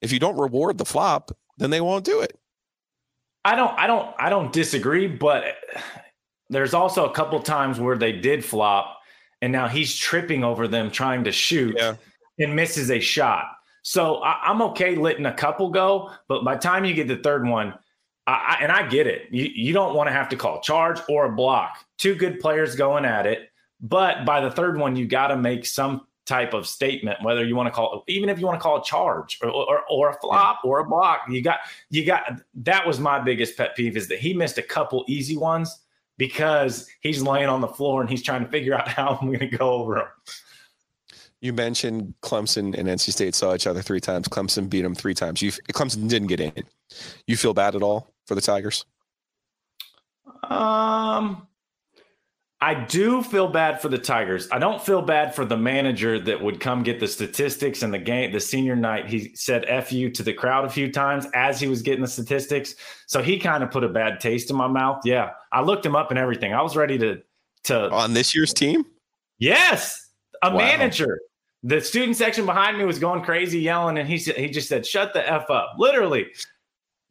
If 0.00 0.12
you 0.12 0.18
don't 0.18 0.38
reward 0.38 0.78
the 0.78 0.84
flop, 0.84 1.30
then 1.58 1.70
they 1.70 1.80
won't 1.80 2.04
do 2.04 2.20
it. 2.20 2.38
I 3.44 3.54
don't 3.54 3.76
I 3.78 3.86
don't 3.86 4.14
I 4.18 4.28
don't 4.28 4.52
disagree, 4.52 5.06
but 5.06 5.44
there's 6.48 6.74
also 6.74 7.06
a 7.06 7.12
couple 7.12 7.40
times 7.40 7.80
where 7.80 7.96
they 7.96 8.12
did 8.12 8.44
flop 8.44 8.98
and 9.42 9.52
now 9.52 9.68
he's 9.68 9.94
tripping 9.94 10.44
over 10.44 10.66
them 10.66 10.90
trying 10.90 11.24
to 11.24 11.32
shoot 11.32 11.74
yeah. 11.76 11.96
and 12.38 12.56
misses 12.56 12.90
a 12.90 13.00
shot. 13.00 13.46
So 13.82 14.16
I, 14.18 14.50
am 14.50 14.62
okay 14.62 14.94
letting 14.94 15.26
a 15.26 15.34
couple 15.34 15.68
go, 15.68 16.12
but 16.28 16.44
by 16.44 16.54
the 16.54 16.60
time 16.60 16.84
you 16.84 16.94
get 16.94 17.08
the 17.08 17.16
third 17.16 17.46
one, 17.46 17.74
I, 18.28 18.32
I, 18.32 18.62
and 18.62 18.70
I 18.70 18.88
get 18.88 19.08
it, 19.08 19.26
you, 19.32 19.50
you 19.52 19.72
don't 19.72 19.96
want 19.96 20.06
to 20.06 20.12
have 20.12 20.28
to 20.28 20.36
call 20.36 20.60
charge 20.60 21.00
or 21.08 21.26
a 21.26 21.32
block. 21.32 21.84
Two 21.98 22.14
good 22.14 22.38
players 22.38 22.76
going 22.76 23.04
at 23.04 23.26
it, 23.26 23.50
but 23.80 24.24
by 24.24 24.40
the 24.40 24.50
third 24.50 24.78
one, 24.78 24.94
you 24.94 25.06
got 25.06 25.26
to 25.28 25.36
make 25.36 25.66
some 25.66 26.06
type 26.24 26.54
of 26.54 26.68
statement, 26.68 27.20
whether 27.22 27.44
you 27.44 27.56
want 27.56 27.66
to 27.66 27.72
call 27.72 28.04
even 28.06 28.28
if 28.28 28.38
you 28.38 28.46
want 28.46 28.56
to 28.56 28.62
call 28.62 28.80
a 28.80 28.84
charge 28.84 29.40
or, 29.42 29.50
or, 29.50 29.82
or 29.90 30.10
a 30.10 30.14
flop 30.20 30.60
yeah. 30.62 30.70
or 30.70 30.78
a 30.78 30.88
block, 30.88 31.22
you 31.28 31.42
got, 31.42 31.58
you 31.90 32.06
got, 32.06 32.40
that 32.54 32.86
was 32.86 33.00
my 33.00 33.18
biggest 33.18 33.56
pet 33.56 33.74
peeve 33.74 33.96
is 33.96 34.06
that 34.06 34.20
he 34.20 34.32
missed 34.32 34.56
a 34.56 34.62
couple 34.62 35.04
easy 35.08 35.36
ones 35.36 35.80
because 36.18 36.88
he's 37.00 37.22
laying 37.22 37.48
on 37.48 37.60
the 37.60 37.68
floor 37.68 38.00
and 38.00 38.10
he's 38.10 38.22
trying 38.22 38.44
to 38.44 38.50
figure 38.50 38.74
out 38.74 38.88
how 38.96 39.18
I'm 39.20 39.26
going 39.28 39.40
to 39.40 39.46
go 39.56 39.70
over 39.70 39.98
him. 39.98 40.06
You 41.40 41.52
mentioned 41.52 42.14
Clemson 42.22 42.78
and 42.78 42.88
NC 42.88 43.12
State 43.12 43.34
saw 43.34 43.54
each 43.54 43.66
other 43.66 43.82
three 43.82 44.00
times. 44.00 44.28
Clemson 44.28 44.70
beat 44.70 44.82
them 44.82 44.94
three 44.94 45.14
times. 45.14 45.42
You 45.42 45.50
Clemson 45.50 46.08
didn't 46.08 46.28
get 46.28 46.38
in. 46.38 46.62
You 47.26 47.36
feel 47.36 47.52
bad 47.52 47.74
at 47.74 47.82
all 47.82 48.14
for 48.26 48.36
the 48.36 48.40
Tigers? 48.40 48.84
Um, 50.44 51.48
I 52.62 52.74
do 52.74 53.24
feel 53.24 53.48
bad 53.48 53.82
for 53.82 53.88
the 53.88 53.98
Tigers. 53.98 54.46
I 54.52 54.60
don't 54.60 54.80
feel 54.80 55.02
bad 55.02 55.34
for 55.34 55.44
the 55.44 55.56
manager 55.56 56.20
that 56.20 56.40
would 56.40 56.60
come 56.60 56.84
get 56.84 57.00
the 57.00 57.08
statistics 57.08 57.82
and 57.82 57.92
the 57.92 57.98
game, 57.98 58.30
the 58.30 58.38
senior 58.38 58.76
night. 58.76 59.08
He 59.08 59.34
said 59.34 59.64
F 59.66 59.92
you 59.92 60.08
to 60.10 60.22
the 60.22 60.32
crowd 60.32 60.64
a 60.64 60.70
few 60.70 60.92
times 60.92 61.26
as 61.34 61.58
he 61.58 61.66
was 61.66 61.82
getting 61.82 62.02
the 62.02 62.06
statistics. 62.06 62.76
So 63.08 63.20
he 63.20 63.40
kind 63.40 63.64
of 63.64 63.72
put 63.72 63.82
a 63.82 63.88
bad 63.88 64.20
taste 64.20 64.48
in 64.48 64.54
my 64.54 64.68
mouth. 64.68 65.00
Yeah. 65.04 65.30
I 65.50 65.60
looked 65.60 65.84
him 65.84 65.96
up 65.96 66.10
and 66.10 66.18
everything. 66.20 66.54
I 66.54 66.62
was 66.62 66.76
ready 66.76 66.96
to 66.98 67.20
to 67.64 67.90
on 67.90 68.14
this 68.14 68.32
year's 68.32 68.54
team? 68.54 68.84
Yes. 69.40 70.10
A 70.42 70.50
wow. 70.50 70.58
manager. 70.58 71.18
The 71.64 71.80
student 71.80 72.16
section 72.16 72.46
behind 72.46 72.78
me 72.78 72.84
was 72.84 73.00
going 73.00 73.24
crazy 73.24 73.58
yelling, 73.58 73.98
and 73.98 74.08
he 74.08 74.18
said 74.18 74.36
he 74.36 74.48
just 74.48 74.68
said, 74.68 74.86
shut 74.86 75.12
the 75.14 75.28
F 75.28 75.50
up. 75.50 75.74
Literally 75.78 76.26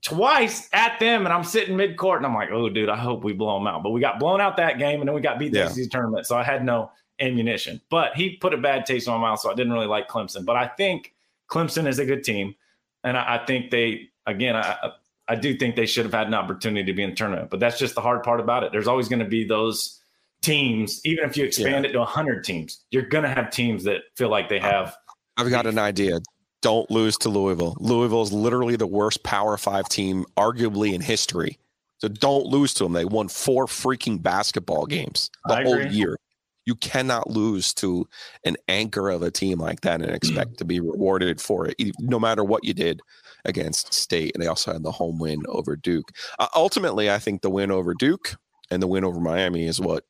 twice 0.01 0.67
at 0.73 0.99
them, 0.99 1.25
and 1.25 1.33
I'm 1.33 1.43
sitting 1.43 1.75
mid 1.75 1.97
court, 1.97 2.17
and 2.17 2.25
I'm 2.25 2.33
like, 2.33 2.49
oh, 2.51 2.69
dude, 2.69 2.89
I 2.89 2.97
hope 2.97 3.23
we 3.23 3.33
blow 3.33 3.57
them 3.57 3.67
out. 3.67 3.83
But 3.83 3.91
we 3.91 4.01
got 4.01 4.19
blown 4.19 4.41
out 4.41 4.57
that 4.57 4.79
game, 4.79 4.99
and 4.99 5.07
then 5.07 5.15
we 5.15 5.21
got 5.21 5.39
beat 5.39 5.53
the 5.53 5.71
yeah. 5.75 5.85
tournament, 5.89 6.25
so 6.25 6.37
I 6.37 6.43
had 6.43 6.65
no 6.65 6.91
ammunition. 7.19 7.81
But 7.89 8.15
he 8.15 8.37
put 8.37 8.53
a 8.53 8.57
bad 8.57 8.85
taste 8.85 9.07
in 9.07 9.13
my 9.13 9.19
mouth, 9.19 9.39
so 9.39 9.51
I 9.51 9.55
didn't 9.55 9.73
really 9.73 9.87
like 9.87 10.07
Clemson. 10.07 10.45
But 10.45 10.55
I 10.55 10.67
think 10.67 11.13
Clemson 11.49 11.87
is 11.87 11.99
a 11.99 12.05
good 12.05 12.23
team, 12.23 12.55
and 13.03 13.17
I, 13.17 13.35
I 13.35 13.45
think 13.45 13.69
they, 13.71 14.09
again, 14.25 14.55
I, 14.55 14.91
I 15.27 15.35
do 15.35 15.55
think 15.55 15.75
they 15.75 15.85
should 15.85 16.05
have 16.05 16.13
had 16.13 16.27
an 16.27 16.33
opportunity 16.33 16.83
to 16.85 16.93
be 16.93 17.03
in 17.03 17.11
the 17.11 17.15
tournament. 17.15 17.49
But 17.49 17.59
that's 17.59 17.77
just 17.77 17.95
the 17.95 18.01
hard 18.01 18.23
part 18.23 18.39
about 18.39 18.63
it. 18.63 18.71
There's 18.71 18.87
always 18.87 19.07
going 19.07 19.19
to 19.19 19.25
be 19.25 19.43
those 19.43 20.01
teams, 20.41 20.99
even 21.05 21.29
if 21.29 21.37
you 21.37 21.45
expand 21.45 21.85
yeah. 21.85 21.91
it 21.91 21.93
to 21.93 21.99
100 21.99 22.43
teams, 22.43 22.83
you're 22.89 23.03
going 23.03 23.23
to 23.23 23.29
have 23.29 23.51
teams 23.51 23.83
that 23.83 24.01
feel 24.15 24.29
like 24.29 24.49
they 24.49 24.59
have. 24.59 24.95
I've 25.37 25.49
got 25.49 25.67
an 25.67 25.77
idea 25.77 26.19
don't 26.61 26.89
lose 26.91 27.17
to 27.17 27.29
Louisville. 27.29 27.75
Louisville 27.79 28.23
is 28.23 28.31
literally 28.31 28.75
the 28.75 28.87
worst 28.87 29.23
Power 29.23 29.57
Five 29.57 29.89
team, 29.89 30.25
arguably 30.37 30.93
in 30.93 31.01
history. 31.01 31.57
So 31.97 32.07
don't 32.07 32.45
lose 32.45 32.73
to 32.75 32.83
them. 32.83 32.93
They 32.93 33.05
won 33.05 33.27
four 33.27 33.67
freaking 33.67 34.21
basketball 34.21 34.85
games 34.87 35.29
the 35.45 35.55
I 35.55 35.63
whole 35.63 35.75
agree. 35.75 35.89
year. 35.89 36.17
You 36.65 36.75
cannot 36.75 37.29
lose 37.29 37.73
to 37.75 38.07
an 38.45 38.55
anchor 38.67 39.09
of 39.09 39.23
a 39.23 39.31
team 39.31 39.59
like 39.59 39.81
that 39.81 40.01
and 40.01 40.11
expect 40.11 40.57
to 40.59 40.65
be 40.65 40.79
rewarded 40.79 41.41
for 41.41 41.67
it, 41.67 41.75
no 41.99 42.19
matter 42.19 42.43
what 42.43 42.63
you 42.63 42.73
did 42.73 43.01
against 43.45 43.93
State. 43.93 44.31
And 44.35 44.43
they 44.43 44.47
also 44.47 44.71
had 44.71 44.83
the 44.83 44.91
home 44.91 45.19
win 45.19 45.41
over 45.47 45.75
Duke. 45.75 46.11
Uh, 46.37 46.47
ultimately, 46.55 47.09
I 47.09 47.17
think 47.17 47.41
the 47.41 47.49
win 47.49 47.71
over 47.71 47.93
Duke 47.95 48.35
and 48.69 48.81
the 48.81 48.87
win 48.87 49.03
over 49.03 49.19
Miami 49.19 49.65
is 49.65 49.81
what 49.81 50.05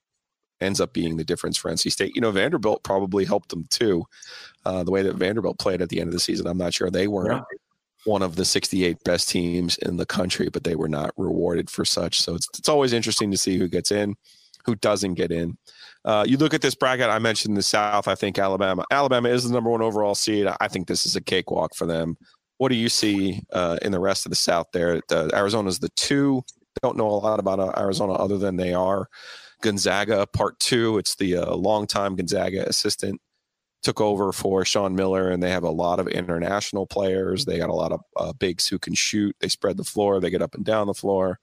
ends 0.62 0.80
up 0.80 0.94
being 0.94 1.18
the 1.18 1.24
difference 1.24 1.58
for 1.58 1.72
NC 1.72 1.92
State. 1.92 2.16
You 2.16 2.22
know, 2.22 2.32
Vanderbilt 2.32 2.84
probably 2.84 3.26
helped 3.26 3.50
them 3.50 3.66
too. 3.70 4.06
Uh, 4.66 4.84
the 4.84 4.92
way 4.92 5.02
that 5.02 5.16
Vanderbilt 5.16 5.60
played 5.60 5.82
at 5.82 5.90
the 5.90 6.00
end 6.00 6.08
of 6.08 6.14
the 6.14 6.20
season, 6.20 6.48
I'm 6.48 6.58
not 6.58 6.74
sure 6.74 6.90
they 6.90 7.08
weren't 7.08 7.44
yeah. 7.52 7.58
one 8.06 8.22
of 8.22 8.36
the 8.36 8.46
68 8.46 9.04
best 9.04 9.30
teams 9.30 9.78
in 9.80 9.98
the 9.98 10.06
country, 10.06 10.50
but 10.50 10.64
they 10.64 10.76
were 10.76 10.90
not 10.90 11.12
rewarded 11.18 11.70
for 11.70 11.84
such. 11.84 12.22
So 12.22 12.36
it's 12.36 12.48
it's 12.58 12.70
always 12.70 12.94
interesting 12.94 13.32
to 13.32 13.38
see 13.38 13.58
who 13.58 13.68
gets 13.68 13.92
in, 13.92 14.16
who 14.66 14.76
doesn't 14.76 15.16
get 15.16 15.32
in. 15.32 15.58
Uh, 16.04 16.26
you 16.28 16.38
look 16.38 16.54
at 16.54 16.62
this 16.62 16.76
bracket. 16.76 17.10
I 17.10 17.20
mentioned 17.20 17.58
the 17.58 17.62
South. 17.62 18.08
I 18.08 18.16
think 18.16 18.40
Alabama. 18.40 18.86
Alabama 18.92 19.30
is 19.30 19.44
the 19.44 19.54
number 19.54 19.70
one 19.70 19.82
overall 19.82 20.16
seed. 20.16 20.48
I 20.60 20.68
think 20.68 20.88
this 20.88 21.06
is 21.06 21.16
a 21.16 21.22
cakewalk 21.22 21.76
for 21.76 21.86
them. 21.86 22.18
What 22.58 22.70
do 22.70 22.76
you 22.76 22.90
see 22.90 23.42
uh, 23.54 23.78
in 23.82 23.92
the 23.92 24.00
rest 24.00 24.26
of 24.26 24.32
the 24.32 24.36
South? 24.36 24.68
There, 24.74 25.02
the, 25.10 25.32
Arizona's 25.34 25.80
the 25.80 25.90
two. 25.90 26.44
Don't 26.82 26.98
know 26.98 27.08
a 27.08 27.10
lot 27.10 27.40
about 27.40 27.60
uh, 27.60 27.72
Arizona 27.78 28.14
other 28.14 28.38
than 28.38 28.56
they 28.56 28.74
are 28.74 29.08
Gonzaga 29.62 30.28
Part 30.28 30.60
Two. 30.60 30.98
It's 30.98 31.16
the 31.16 31.38
uh, 31.38 31.56
longtime 31.56 32.16
Gonzaga 32.16 32.68
assistant 32.68 33.22
took 33.84 34.00
over 34.00 34.32
for 34.32 34.64
Sean 34.64 34.96
Miller, 34.96 35.30
and 35.30 35.42
they 35.42 35.50
have 35.50 35.64
a 35.64 35.70
lot 35.70 36.00
of 36.00 36.08
international 36.08 36.86
players. 36.86 37.46
They 37.46 37.58
got 37.58 37.70
a 37.70 37.74
lot 37.74 37.92
of 37.92 38.02
uh, 38.16 38.34
bigs 38.34 38.68
who 38.68 38.78
can 38.78 38.94
shoot. 38.94 39.36
They 39.40 39.48
spread 39.48 39.78
the 39.78 39.84
floor. 39.84 40.20
They 40.20 40.30
get 40.30 40.42
up 40.42 40.54
and 40.54 40.64
down 40.64 40.88
the 40.88 40.94
floor. 40.94 41.40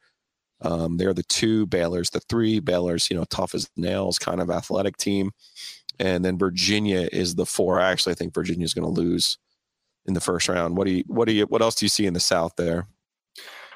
Um, 0.61 0.97
they're 0.97 1.15
the 1.15 1.23
two. 1.25 1.67
Baylor's 1.67 2.11
the 2.11 2.21
three. 2.21 2.61
Baylor's 2.61 3.11
you 3.11 3.17
know 3.17 3.25
tough 3.25 3.55
as 3.55 3.69
nails, 3.77 4.19
kind 4.19 4.41
of 4.41 4.51
athletic 4.51 4.97
team. 4.97 5.33
And 6.01 6.25
then 6.25 6.39
Virginia 6.39 7.09
is 7.13 7.35
the 7.35 7.47
four. 7.47 7.81
I 7.81 7.91
actually 7.91 8.15
think 8.15 8.35
Virginia's 8.35 8.75
going 8.75 8.85
to 8.85 9.01
lose 9.01 9.37
in 10.07 10.15
the 10.15 10.21
first 10.21 10.49
round. 10.49 10.77
What 10.77 10.87
do 10.87 10.93
you 10.93 11.05
what 11.07 11.27
do 11.27 11.33
you 11.33 11.45
what 11.45 11.63
else 11.63 11.75
do 11.75 11.85
you 11.85 11.91
see 11.91 12.07
in 12.07 12.15
the 12.15 12.21
South 12.21 12.55
there? 12.57 12.87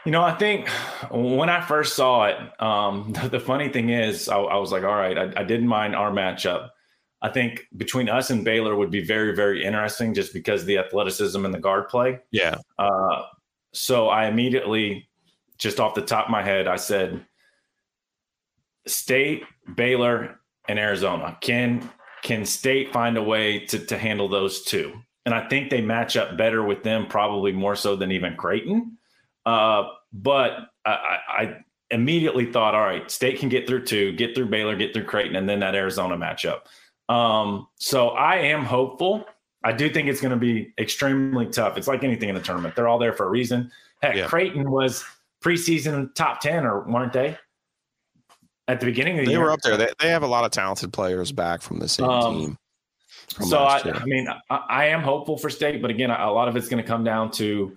You 0.05 0.11
know, 0.11 0.23
I 0.23 0.35
think 0.35 0.69
when 1.11 1.49
I 1.49 1.61
first 1.61 1.95
saw 1.95 2.27
it, 2.27 2.37
um, 2.61 3.13
the, 3.23 3.29
the 3.29 3.41
funny 3.41 3.69
thing 3.69 3.91
is, 3.91 4.29
I, 4.29 4.39
I, 4.39 4.57
was 4.59 4.73
like, 4.73 4.85
all 4.85 4.97
right, 4.97 5.17
I, 5.17 5.33
I, 5.37 5.45
didn't 5.45 5.69
mind 5.69 5.95
our 5.95 6.11
matchup. 6.11 6.71
I 7.23 7.29
think 7.29 7.67
between 7.77 8.09
us 8.09 8.31
and 8.31 8.45
Baylor 8.45 8.75
would 8.75 8.91
be 8.91 9.05
very, 9.05 9.35
very 9.35 9.65
interesting 9.65 10.13
just 10.13 10.33
because 10.33 10.65
the 10.65 10.79
athleticism 10.79 11.45
and 11.45 11.55
the 11.55 11.61
guard 11.61 11.89
play. 11.89 12.19
Yeah. 12.33 12.57
Uh, 12.79 13.23
so 13.73 14.09
I 14.09 14.27
immediately, 14.27 15.09
just 15.57 15.79
off 15.79 15.95
the 15.95 16.03
top 16.03 16.27
of 16.27 16.31
my 16.33 16.43
head, 16.43 16.67
I 16.67 16.77
said, 16.77 17.25
State, 18.87 19.45
Baylor, 19.77 20.41
and 20.69 20.79
Arizona. 20.79 21.39
Can 21.41 21.89
can 22.23 22.45
State 22.45 22.93
find 22.93 23.17
a 23.17 23.23
way 23.23 23.61
to 23.67 23.79
to 23.79 23.99
handle 23.99 24.29
those 24.29 24.63
two? 24.63 24.93
And 25.25 25.35
I 25.35 25.49
think 25.49 25.71
they 25.71 25.81
match 25.81 26.17
up 26.17 26.37
better 26.37 26.65
with 26.65 26.83
them, 26.83 27.07
probably 27.07 27.53
more 27.53 27.77
so 27.77 27.95
than 27.95 28.11
even 28.11 28.37
Creighton. 28.37 28.99
Uh, 29.45 29.85
but 30.13 30.71
I, 30.85 31.19
I 31.29 31.57
immediately 31.91 32.51
thought, 32.51 32.75
all 32.75 32.81
right, 32.81 33.11
State 33.11 33.39
can 33.39 33.49
get 33.49 33.67
through 33.67 33.85
two, 33.85 34.13
get 34.13 34.35
through 34.35 34.47
Baylor, 34.47 34.77
get 34.77 34.93
through 34.93 35.05
Creighton, 35.05 35.37
and 35.37 35.49
then 35.49 35.61
that 35.61 35.75
Arizona 35.75 36.17
matchup. 36.17 36.63
Um, 37.09 37.69
so 37.77 38.11
I 38.11 38.37
am 38.37 38.65
hopeful. 38.65 39.25
I 39.65 39.73
do 39.73 39.89
think 39.89 40.09
it's 40.09 40.21
going 40.21 40.33
to 40.33 40.39
be 40.39 40.73
extremely 40.79 41.47
tough. 41.47 41.77
It's 41.77 41.87
like 41.87 42.03
anything 42.03 42.29
in 42.29 42.35
the 42.35 42.41
tournament; 42.41 42.75
they're 42.75 42.89
all 42.89 42.99
there 42.99 43.13
for 43.13 43.27
a 43.27 43.31
reason. 43.31 43.71
Heck, 44.03 44.17
yeah. 44.17 44.27
Creighton 44.27 44.71
was 44.71 45.05
preseason 45.43 46.15
top 46.15 46.41
ten, 46.41 46.65
or 46.65 46.81
weren't 46.89 47.13
they? 47.13 47.37
At 48.69 48.81
the 48.81 48.87
beginning 48.87 49.19
of 49.19 49.21
the 49.21 49.27
they 49.27 49.33
year, 49.33 49.41
they 49.41 49.45
were 49.45 49.53
up 49.53 49.61
there. 49.61 49.77
They, 49.77 49.89
they 50.01 50.09
have 50.09 50.23
a 50.23 50.27
lot 50.27 50.45
of 50.45 50.51
talented 50.51 50.93
players 50.93 51.33
back 51.33 51.63
from 51.63 51.79
the 51.79 51.89
same 51.89 52.09
um, 52.09 52.39
team. 52.39 52.59
So 53.41 53.59
I, 53.59 53.79
I, 53.79 54.05
mean, 54.05 54.29
I, 54.51 54.57
I, 54.69 54.85
am 54.87 55.01
hopeful 55.01 55.39
for 55.39 55.49
State, 55.49 55.81
but 55.81 55.91
again, 55.91 56.11
a 56.11 56.31
lot 56.31 56.49
of 56.49 56.57
it's 56.57 56.69
going 56.69 56.83
to 56.83 56.87
come 56.87 57.03
down 57.03 57.31
to 57.33 57.77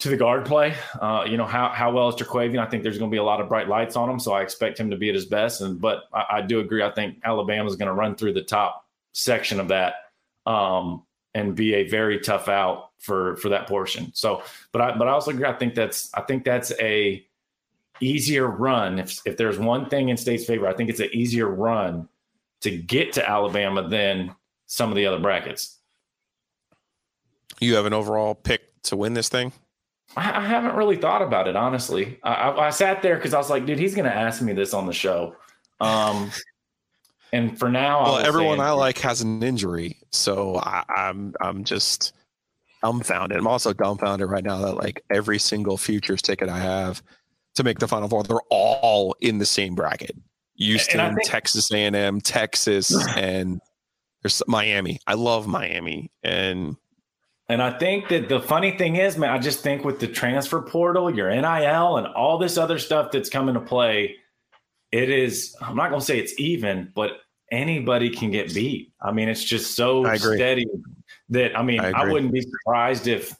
to 0.00 0.08
the 0.08 0.16
guard 0.16 0.46
play. 0.46 0.74
Uh, 1.00 1.24
you 1.28 1.36
know 1.36 1.46
how 1.46 1.68
how 1.68 1.92
well 1.92 2.08
is 2.08 2.14
Terquavion? 2.16 2.58
I 2.58 2.66
think 2.66 2.82
there's 2.82 2.98
going 2.98 3.10
to 3.10 3.14
be 3.14 3.18
a 3.18 3.24
lot 3.24 3.40
of 3.40 3.48
bright 3.48 3.68
lights 3.68 3.96
on 3.96 4.10
him, 4.10 4.18
so 4.18 4.32
I 4.32 4.42
expect 4.42 4.78
him 4.78 4.90
to 4.90 4.96
be 4.96 5.08
at 5.08 5.14
his 5.14 5.26
best. 5.26 5.60
And 5.60 5.80
but 5.80 6.04
I, 6.12 6.24
I 6.30 6.42
do 6.42 6.60
agree. 6.60 6.82
I 6.82 6.90
think 6.90 7.18
Alabama 7.24 7.68
is 7.68 7.76
going 7.76 7.88
to 7.88 7.94
run 7.94 8.16
through 8.16 8.32
the 8.32 8.42
top 8.42 8.86
section 9.12 9.60
of 9.60 9.68
that 9.68 9.94
um, 10.46 11.02
and 11.34 11.54
be 11.54 11.74
a 11.74 11.88
very 11.88 12.18
tough 12.18 12.48
out 12.48 12.90
for 12.98 13.36
for 13.36 13.50
that 13.50 13.68
portion. 13.68 14.10
So, 14.14 14.42
but 14.72 14.82
I 14.82 14.96
but 14.96 15.06
I 15.06 15.12
also 15.12 15.30
agree. 15.30 15.46
I 15.46 15.52
think 15.52 15.74
that's 15.74 16.10
I 16.14 16.22
think 16.22 16.44
that's 16.44 16.72
a 16.80 17.24
easier 18.00 18.46
run. 18.46 18.98
If 18.98 19.20
if 19.26 19.36
there's 19.36 19.58
one 19.58 19.88
thing 19.88 20.08
in 20.08 20.16
State's 20.16 20.46
favor, 20.46 20.66
I 20.66 20.72
think 20.72 20.88
it's 20.88 21.00
an 21.00 21.10
easier 21.12 21.48
run 21.48 22.08
to 22.62 22.70
get 22.70 23.12
to 23.14 23.28
Alabama 23.28 23.86
than 23.88 24.34
some 24.66 24.88
of 24.88 24.96
the 24.96 25.06
other 25.06 25.18
brackets. 25.18 25.76
You 27.58 27.74
have 27.74 27.84
an 27.84 27.92
overall 27.92 28.34
pick 28.34 28.82
to 28.84 28.96
win 28.96 29.12
this 29.12 29.28
thing? 29.28 29.52
I, 30.16 30.38
I 30.38 30.46
haven't 30.46 30.74
really 30.74 30.96
thought 30.96 31.22
about 31.22 31.48
it 31.48 31.56
honestly. 31.56 32.18
I, 32.22 32.32
I, 32.32 32.66
I 32.66 32.70
sat 32.70 33.02
there 33.02 33.16
because 33.16 33.34
I 33.34 33.38
was 33.38 33.50
like, 33.50 33.66
dude, 33.66 33.78
he's 33.78 33.94
going 33.94 34.06
to 34.06 34.14
ask 34.14 34.42
me 34.42 34.52
this 34.52 34.74
on 34.74 34.86
the 34.86 34.92
show. 34.92 35.36
Um, 35.80 36.30
and 37.32 37.58
for 37.58 37.70
now, 37.70 38.04
well, 38.04 38.18
everyone 38.18 38.60
I 38.60 38.72
like 38.72 38.98
has 38.98 39.20
an 39.22 39.42
injury, 39.42 39.98
so 40.10 40.56
I, 40.58 40.84
I'm 40.94 41.34
I'm 41.40 41.64
just 41.64 42.12
dumbfounded. 42.82 43.38
I'm 43.38 43.46
also 43.46 43.72
dumbfounded 43.72 44.28
right 44.28 44.44
now 44.44 44.58
that 44.58 44.74
like 44.74 45.02
every 45.10 45.38
single 45.38 45.76
futures 45.76 46.22
ticket 46.22 46.48
I 46.48 46.58
have 46.58 47.02
to 47.54 47.64
make 47.64 47.78
the 47.78 47.88
Final 47.88 48.08
Four, 48.08 48.24
they're 48.24 48.38
all 48.50 49.14
in 49.20 49.38
the 49.38 49.46
same 49.46 49.74
bracket. 49.74 50.16
Houston, 50.56 51.14
think, 51.14 51.28
Texas 51.28 51.72
A&M, 51.72 52.20
Texas, 52.20 52.94
and 53.16 53.60
there's 54.22 54.42
Miami. 54.46 54.98
I 55.06 55.14
love 55.14 55.46
Miami, 55.46 56.10
and 56.22 56.76
and 57.50 57.60
I 57.60 57.76
think 57.76 58.08
that 58.10 58.28
the 58.28 58.40
funny 58.40 58.78
thing 58.78 58.94
is, 58.94 59.18
man, 59.18 59.30
I 59.30 59.38
just 59.38 59.58
think 59.58 59.84
with 59.84 59.98
the 59.98 60.06
transfer 60.06 60.62
portal, 60.62 61.12
your 61.12 61.28
NIL, 61.28 61.96
and 61.96 62.06
all 62.06 62.38
this 62.38 62.56
other 62.56 62.78
stuff 62.78 63.10
that's 63.10 63.28
coming 63.28 63.54
to 63.54 63.60
play, 63.60 64.14
it 64.92 65.10
is. 65.10 65.56
I'm 65.60 65.74
not 65.74 65.88
going 65.88 65.98
to 65.98 66.06
say 66.06 66.20
it's 66.20 66.38
even, 66.38 66.92
but 66.94 67.10
anybody 67.50 68.08
can 68.08 68.30
get 68.30 68.54
beat. 68.54 68.92
I 69.02 69.10
mean, 69.10 69.28
it's 69.28 69.42
just 69.42 69.74
so 69.74 70.14
steady 70.14 70.64
that 71.30 71.58
I 71.58 71.64
mean, 71.64 71.80
I, 71.80 71.90
I 71.90 72.04
wouldn't 72.08 72.32
be 72.32 72.40
surprised 72.40 73.08
if 73.08 73.34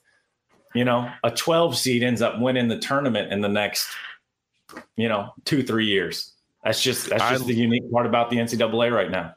you 0.75 0.85
know 0.85 1.09
a 1.23 1.31
12 1.31 1.77
seed 1.77 2.03
ends 2.03 2.21
up 2.21 2.41
winning 2.41 2.67
the 2.67 2.81
tournament 2.81 3.33
in 3.33 3.41
the 3.41 3.49
next 3.49 3.87
you 4.97 5.09
know 5.09 5.33
two 5.45 5.63
three 5.63 5.87
years. 5.87 6.33
That's 6.65 6.83
just 6.83 7.11
that's 7.11 7.23
just 7.31 7.45
I, 7.45 7.47
the 7.47 7.55
unique 7.55 7.89
part 7.93 8.07
about 8.07 8.31
the 8.31 8.39
NCAA 8.39 8.93
right 8.93 9.11
now. 9.11 9.37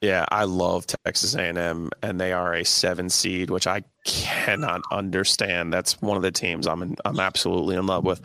Yeah, 0.00 0.26
I 0.30 0.44
love 0.44 0.86
Texas 0.86 1.34
A&M, 1.34 1.90
and 2.02 2.20
they 2.20 2.32
are 2.32 2.54
a 2.54 2.64
seven 2.64 3.10
seed, 3.10 3.50
which 3.50 3.66
I 3.66 3.82
cannot 4.04 4.82
understand. 4.92 5.72
That's 5.72 6.00
one 6.00 6.16
of 6.16 6.22
the 6.22 6.30
teams 6.30 6.68
I'm 6.68 6.82
in, 6.82 6.96
I'm 7.04 7.18
absolutely 7.18 7.74
in 7.74 7.86
love 7.86 8.04
with. 8.04 8.20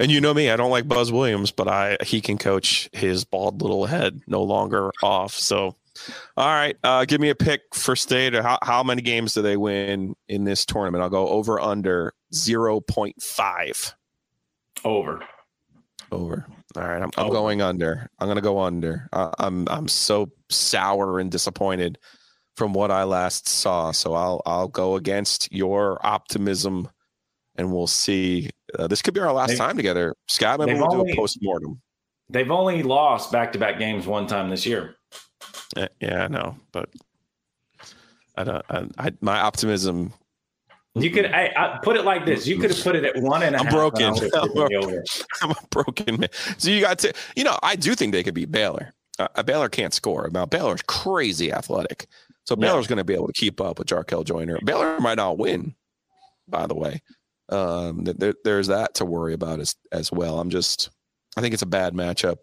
And 0.00 0.10
you 0.10 0.20
know 0.20 0.34
me, 0.34 0.50
I 0.50 0.56
don't 0.56 0.72
like 0.72 0.88
Buzz 0.88 1.12
Williams, 1.12 1.52
but 1.52 1.68
I 1.68 1.98
he 2.02 2.20
can 2.20 2.36
coach 2.36 2.90
his 2.92 3.24
bald 3.24 3.62
little 3.62 3.86
head 3.86 4.20
no 4.26 4.42
longer 4.42 4.90
off. 5.00 5.34
So, 5.34 5.76
all 6.36 6.46
right, 6.46 6.76
uh, 6.82 7.04
give 7.04 7.20
me 7.20 7.28
a 7.28 7.36
pick 7.36 7.74
for 7.74 7.94
state. 7.94 8.34
How 8.34 8.58
how 8.62 8.82
many 8.82 9.00
games 9.00 9.34
do 9.34 9.42
they 9.42 9.56
win 9.56 10.16
in 10.28 10.42
this 10.42 10.66
tournament? 10.66 11.02
I'll 11.02 11.10
go 11.10 11.28
over 11.28 11.60
under 11.60 12.12
zero 12.34 12.80
point 12.80 13.22
five. 13.22 13.94
Over. 14.84 15.20
Over. 16.10 16.46
All 16.78 16.86
right, 16.86 17.02
I'm, 17.02 17.10
I'm 17.16 17.30
going 17.30 17.60
under. 17.60 18.08
I'm 18.20 18.28
going 18.28 18.36
to 18.36 18.40
go 18.40 18.60
under. 18.60 19.08
Uh, 19.12 19.32
I'm 19.40 19.66
I'm 19.68 19.88
so 19.88 20.30
sour 20.48 21.18
and 21.18 21.28
disappointed 21.28 21.98
from 22.54 22.72
what 22.72 22.92
I 22.92 23.02
last 23.02 23.48
saw. 23.48 23.90
So 23.90 24.14
I'll 24.14 24.42
I'll 24.46 24.68
go 24.68 24.94
against 24.94 25.50
your 25.52 25.98
optimism, 26.06 26.88
and 27.56 27.72
we'll 27.72 27.88
see. 27.88 28.50
Uh, 28.78 28.86
this 28.86 29.02
could 29.02 29.12
be 29.12 29.18
our 29.18 29.32
last 29.32 29.48
they've, 29.48 29.58
time 29.58 29.76
together, 29.76 30.14
Scott. 30.28 30.60
Maybe 30.60 30.74
we'll 30.74 30.92
only, 30.92 31.10
do 31.10 31.14
a 31.14 31.16
post 31.16 31.38
mortem. 31.42 31.80
They've 32.30 32.50
only 32.50 32.84
lost 32.84 33.32
back 33.32 33.50
to 33.54 33.58
back 33.58 33.80
games 33.80 34.06
one 34.06 34.28
time 34.28 34.48
this 34.48 34.64
year. 34.64 34.94
Yeah, 35.76 35.88
yeah, 36.00 36.24
I 36.26 36.28
know, 36.28 36.54
but 36.70 36.90
I 38.36 38.44
don't. 38.44 38.64
I, 38.70 38.86
I, 38.98 39.12
my 39.20 39.40
optimism 39.40 40.12
you 40.94 41.10
could 41.10 41.26
I, 41.26 41.52
I 41.56 41.78
put 41.82 41.96
it 41.96 42.04
like 42.04 42.26
this. 42.26 42.46
You 42.46 42.58
could 42.58 42.70
have 42.70 42.82
put 42.82 42.96
it 42.96 43.04
at 43.04 43.22
one 43.22 43.42
and 43.42 43.54
a 43.54 43.58
I'm 43.58 43.66
half, 43.66 43.74
broken. 43.74 44.04
I'm, 44.04 44.16
a, 44.16 45.02
I'm 45.42 45.50
a 45.50 45.56
broken 45.70 46.20
man. 46.20 46.28
So 46.56 46.70
you 46.70 46.80
got 46.80 46.98
to, 47.00 47.12
you 47.36 47.44
know, 47.44 47.58
I 47.62 47.76
do 47.76 47.94
think 47.94 48.12
they 48.12 48.22
could 48.22 48.34
beat 48.34 48.50
Baylor. 48.50 48.94
Uh, 49.18 49.42
Baylor 49.42 49.68
can't 49.68 49.92
score. 49.92 50.28
Now 50.32 50.46
Baylor's 50.46 50.82
crazy 50.82 51.52
athletic, 51.52 52.06
so 52.44 52.56
Baylor's 52.56 52.86
yeah. 52.86 52.90
going 52.90 52.98
to 52.98 53.04
be 53.04 53.14
able 53.14 53.26
to 53.26 53.32
keep 53.32 53.60
up 53.60 53.78
with 53.78 53.88
Jarkel 53.88 54.24
Joiner. 54.24 54.58
Baylor 54.64 54.98
might 55.00 55.16
not 55.16 55.38
win, 55.38 55.74
by 56.46 56.66
the 56.66 56.74
way. 56.74 57.02
Um, 57.48 58.04
there, 58.04 58.34
there's 58.44 58.68
that 58.68 58.94
to 58.94 59.04
worry 59.04 59.34
about 59.34 59.58
as 59.60 59.74
as 59.92 60.12
well. 60.12 60.38
I'm 60.38 60.50
just, 60.50 60.90
I 61.36 61.40
think 61.40 61.52
it's 61.52 61.62
a 61.62 61.66
bad 61.66 61.94
matchup. 61.94 62.36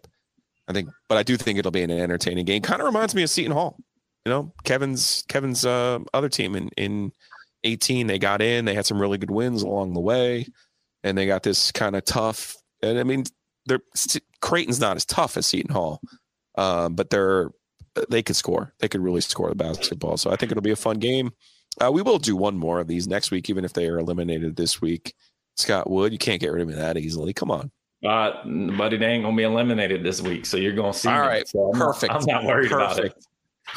I 0.68 0.72
think, 0.72 0.90
but 1.08 1.16
I 1.16 1.22
do 1.22 1.36
think 1.36 1.58
it'll 1.58 1.70
be 1.70 1.82
an 1.82 1.90
entertaining 1.90 2.44
game. 2.44 2.60
Kind 2.60 2.80
of 2.80 2.86
reminds 2.86 3.14
me 3.14 3.22
of 3.22 3.30
Seton 3.30 3.52
Hall. 3.52 3.78
You 4.24 4.30
know, 4.30 4.52
Kevin's 4.64 5.24
Kevin's 5.28 5.64
uh, 5.64 6.00
other 6.12 6.28
team 6.28 6.56
in 6.56 6.68
in 6.76 7.12
18 7.66 8.06
they 8.06 8.18
got 8.18 8.40
in 8.40 8.64
they 8.64 8.74
had 8.74 8.86
some 8.86 9.00
really 9.00 9.18
good 9.18 9.30
wins 9.30 9.62
along 9.62 9.92
the 9.92 10.00
way 10.00 10.46
and 11.02 11.16
they 11.16 11.26
got 11.26 11.42
this 11.42 11.72
kind 11.72 11.96
of 11.96 12.04
tough 12.04 12.56
and 12.82 12.98
i 12.98 13.02
mean 13.02 13.24
they're 13.66 13.80
creighton's 14.40 14.80
not 14.80 14.96
as 14.96 15.04
tough 15.04 15.36
as 15.36 15.46
seton 15.46 15.72
hall 15.72 16.00
um, 16.56 16.94
but 16.94 17.10
they're 17.10 17.50
they 18.08 18.22
could 18.22 18.36
score 18.36 18.72
they 18.78 18.88
could 18.88 19.00
really 19.00 19.20
score 19.20 19.48
the 19.48 19.54
basketball 19.54 20.16
so 20.16 20.30
i 20.30 20.36
think 20.36 20.52
it'll 20.52 20.62
be 20.62 20.70
a 20.70 20.76
fun 20.76 20.98
game 20.98 21.30
uh, 21.84 21.90
we 21.92 22.00
will 22.00 22.18
do 22.18 22.36
one 22.36 22.56
more 22.56 22.80
of 22.80 22.88
these 22.88 23.06
next 23.06 23.30
week 23.30 23.50
even 23.50 23.64
if 23.64 23.72
they 23.72 23.88
are 23.88 23.98
eliminated 23.98 24.56
this 24.56 24.80
week 24.80 25.14
scott 25.56 25.90
wood 25.90 26.12
you 26.12 26.18
can't 26.18 26.40
get 26.40 26.52
rid 26.52 26.62
of 26.62 26.68
me 26.68 26.74
that 26.74 26.96
easily 26.96 27.32
come 27.32 27.50
on 27.50 27.70
uh, 28.04 28.44
buddy, 28.44 28.98
they 28.98 29.06
ain't 29.06 29.24
gonna 29.24 29.36
be 29.36 29.42
eliminated 29.42 30.04
this 30.04 30.20
week, 30.20 30.44
so 30.44 30.58
you're 30.58 30.74
gonna 30.74 30.92
see. 30.92 31.08
All 31.08 31.20
right, 31.20 31.48
so 31.48 31.70
I'm 31.72 31.78
perfect. 31.78 32.12
Not, 32.12 32.20
I'm 32.20 32.26
not 32.26 32.44
worried 32.44 32.70
perfect. 32.70 32.98
about 32.98 33.04
it. 33.06 33.26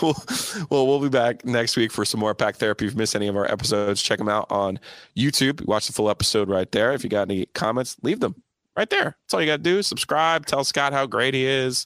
Well, 0.02 0.88
we'll 0.88 0.99
be 0.99 1.10
back 1.10 1.45
next 1.45 1.75
week 1.75 1.91
for 1.91 2.06
some 2.06 2.19
more 2.19 2.34
Pack 2.34 2.56
Therapy. 2.56 2.86
If 2.86 2.91
you've 2.91 2.97
missed 2.97 3.15
any 3.15 3.28
of 3.28 3.36
our 3.36 3.49
episodes, 3.52 4.02
check 4.02 4.17
them 4.17 4.30
out 4.30 4.47
on 4.49 4.80
YouTube. 5.17 5.65
Watch 5.65 5.88
the 5.88 5.93
full 5.93 6.10
episode 6.10 6.49
right 6.49 6.71
there. 6.71 6.93
If 6.93 7.04
you 7.04 7.10
got 7.10 7.30
any 7.30 7.47
comments, 7.47 7.97
leave 8.02 8.19
them 8.19 8.36
right 8.78 8.89
there. 8.89 9.17
That's 9.23 9.34
all 9.34 9.41
you 9.41 9.47
got 9.47 9.58
to 9.58 9.63
do. 9.63 9.82
Subscribe. 9.82 10.45
Tell 10.45 10.63
Scott 10.63 10.93
how 10.93 11.06
great 11.06 11.34
he 11.34 11.45
is. 11.45 11.86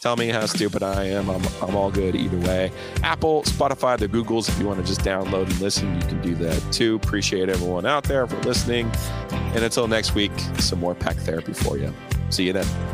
Tell 0.00 0.16
me 0.16 0.28
how 0.28 0.44
stupid 0.46 0.82
I 0.82 1.04
am. 1.04 1.30
I'm, 1.30 1.42
I'm 1.62 1.76
all 1.76 1.90
good 1.90 2.14
either 2.16 2.36
way. 2.38 2.72
Apple, 3.02 3.42
Spotify, 3.44 3.96
the 3.96 4.08
Googles. 4.08 4.48
If 4.48 4.58
you 4.58 4.66
want 4.66 4.80
to 4.80 4.86
just 4.86 5.00
download 5.00 5.44
and 5.46 5.60
listen, 5.60 5.94
you 5.94 6.06
can 6.06 6.20
do 6.20 6.34
that 6.34 6.60
too. 6.72 6.96
Appreciate 6.96 7.48
everyone 7.48 7.86
out 7.86 8.04
there 8.04 8.26
for 8.26 8.36
listening. 8.42 8.90
And 9.30 9.64
until 9.64 9.86
next 9.86 10.14
week, 10.14 10.32
some 10.58 10.80
more 10.80 10.94
Pack 10.94 11.16
Therapy 11.16 11.54
for 11.54 11.78
you. 11.78 11.94
See 12.28 12.44
you 12.44 12.52
then. 12.52 12.93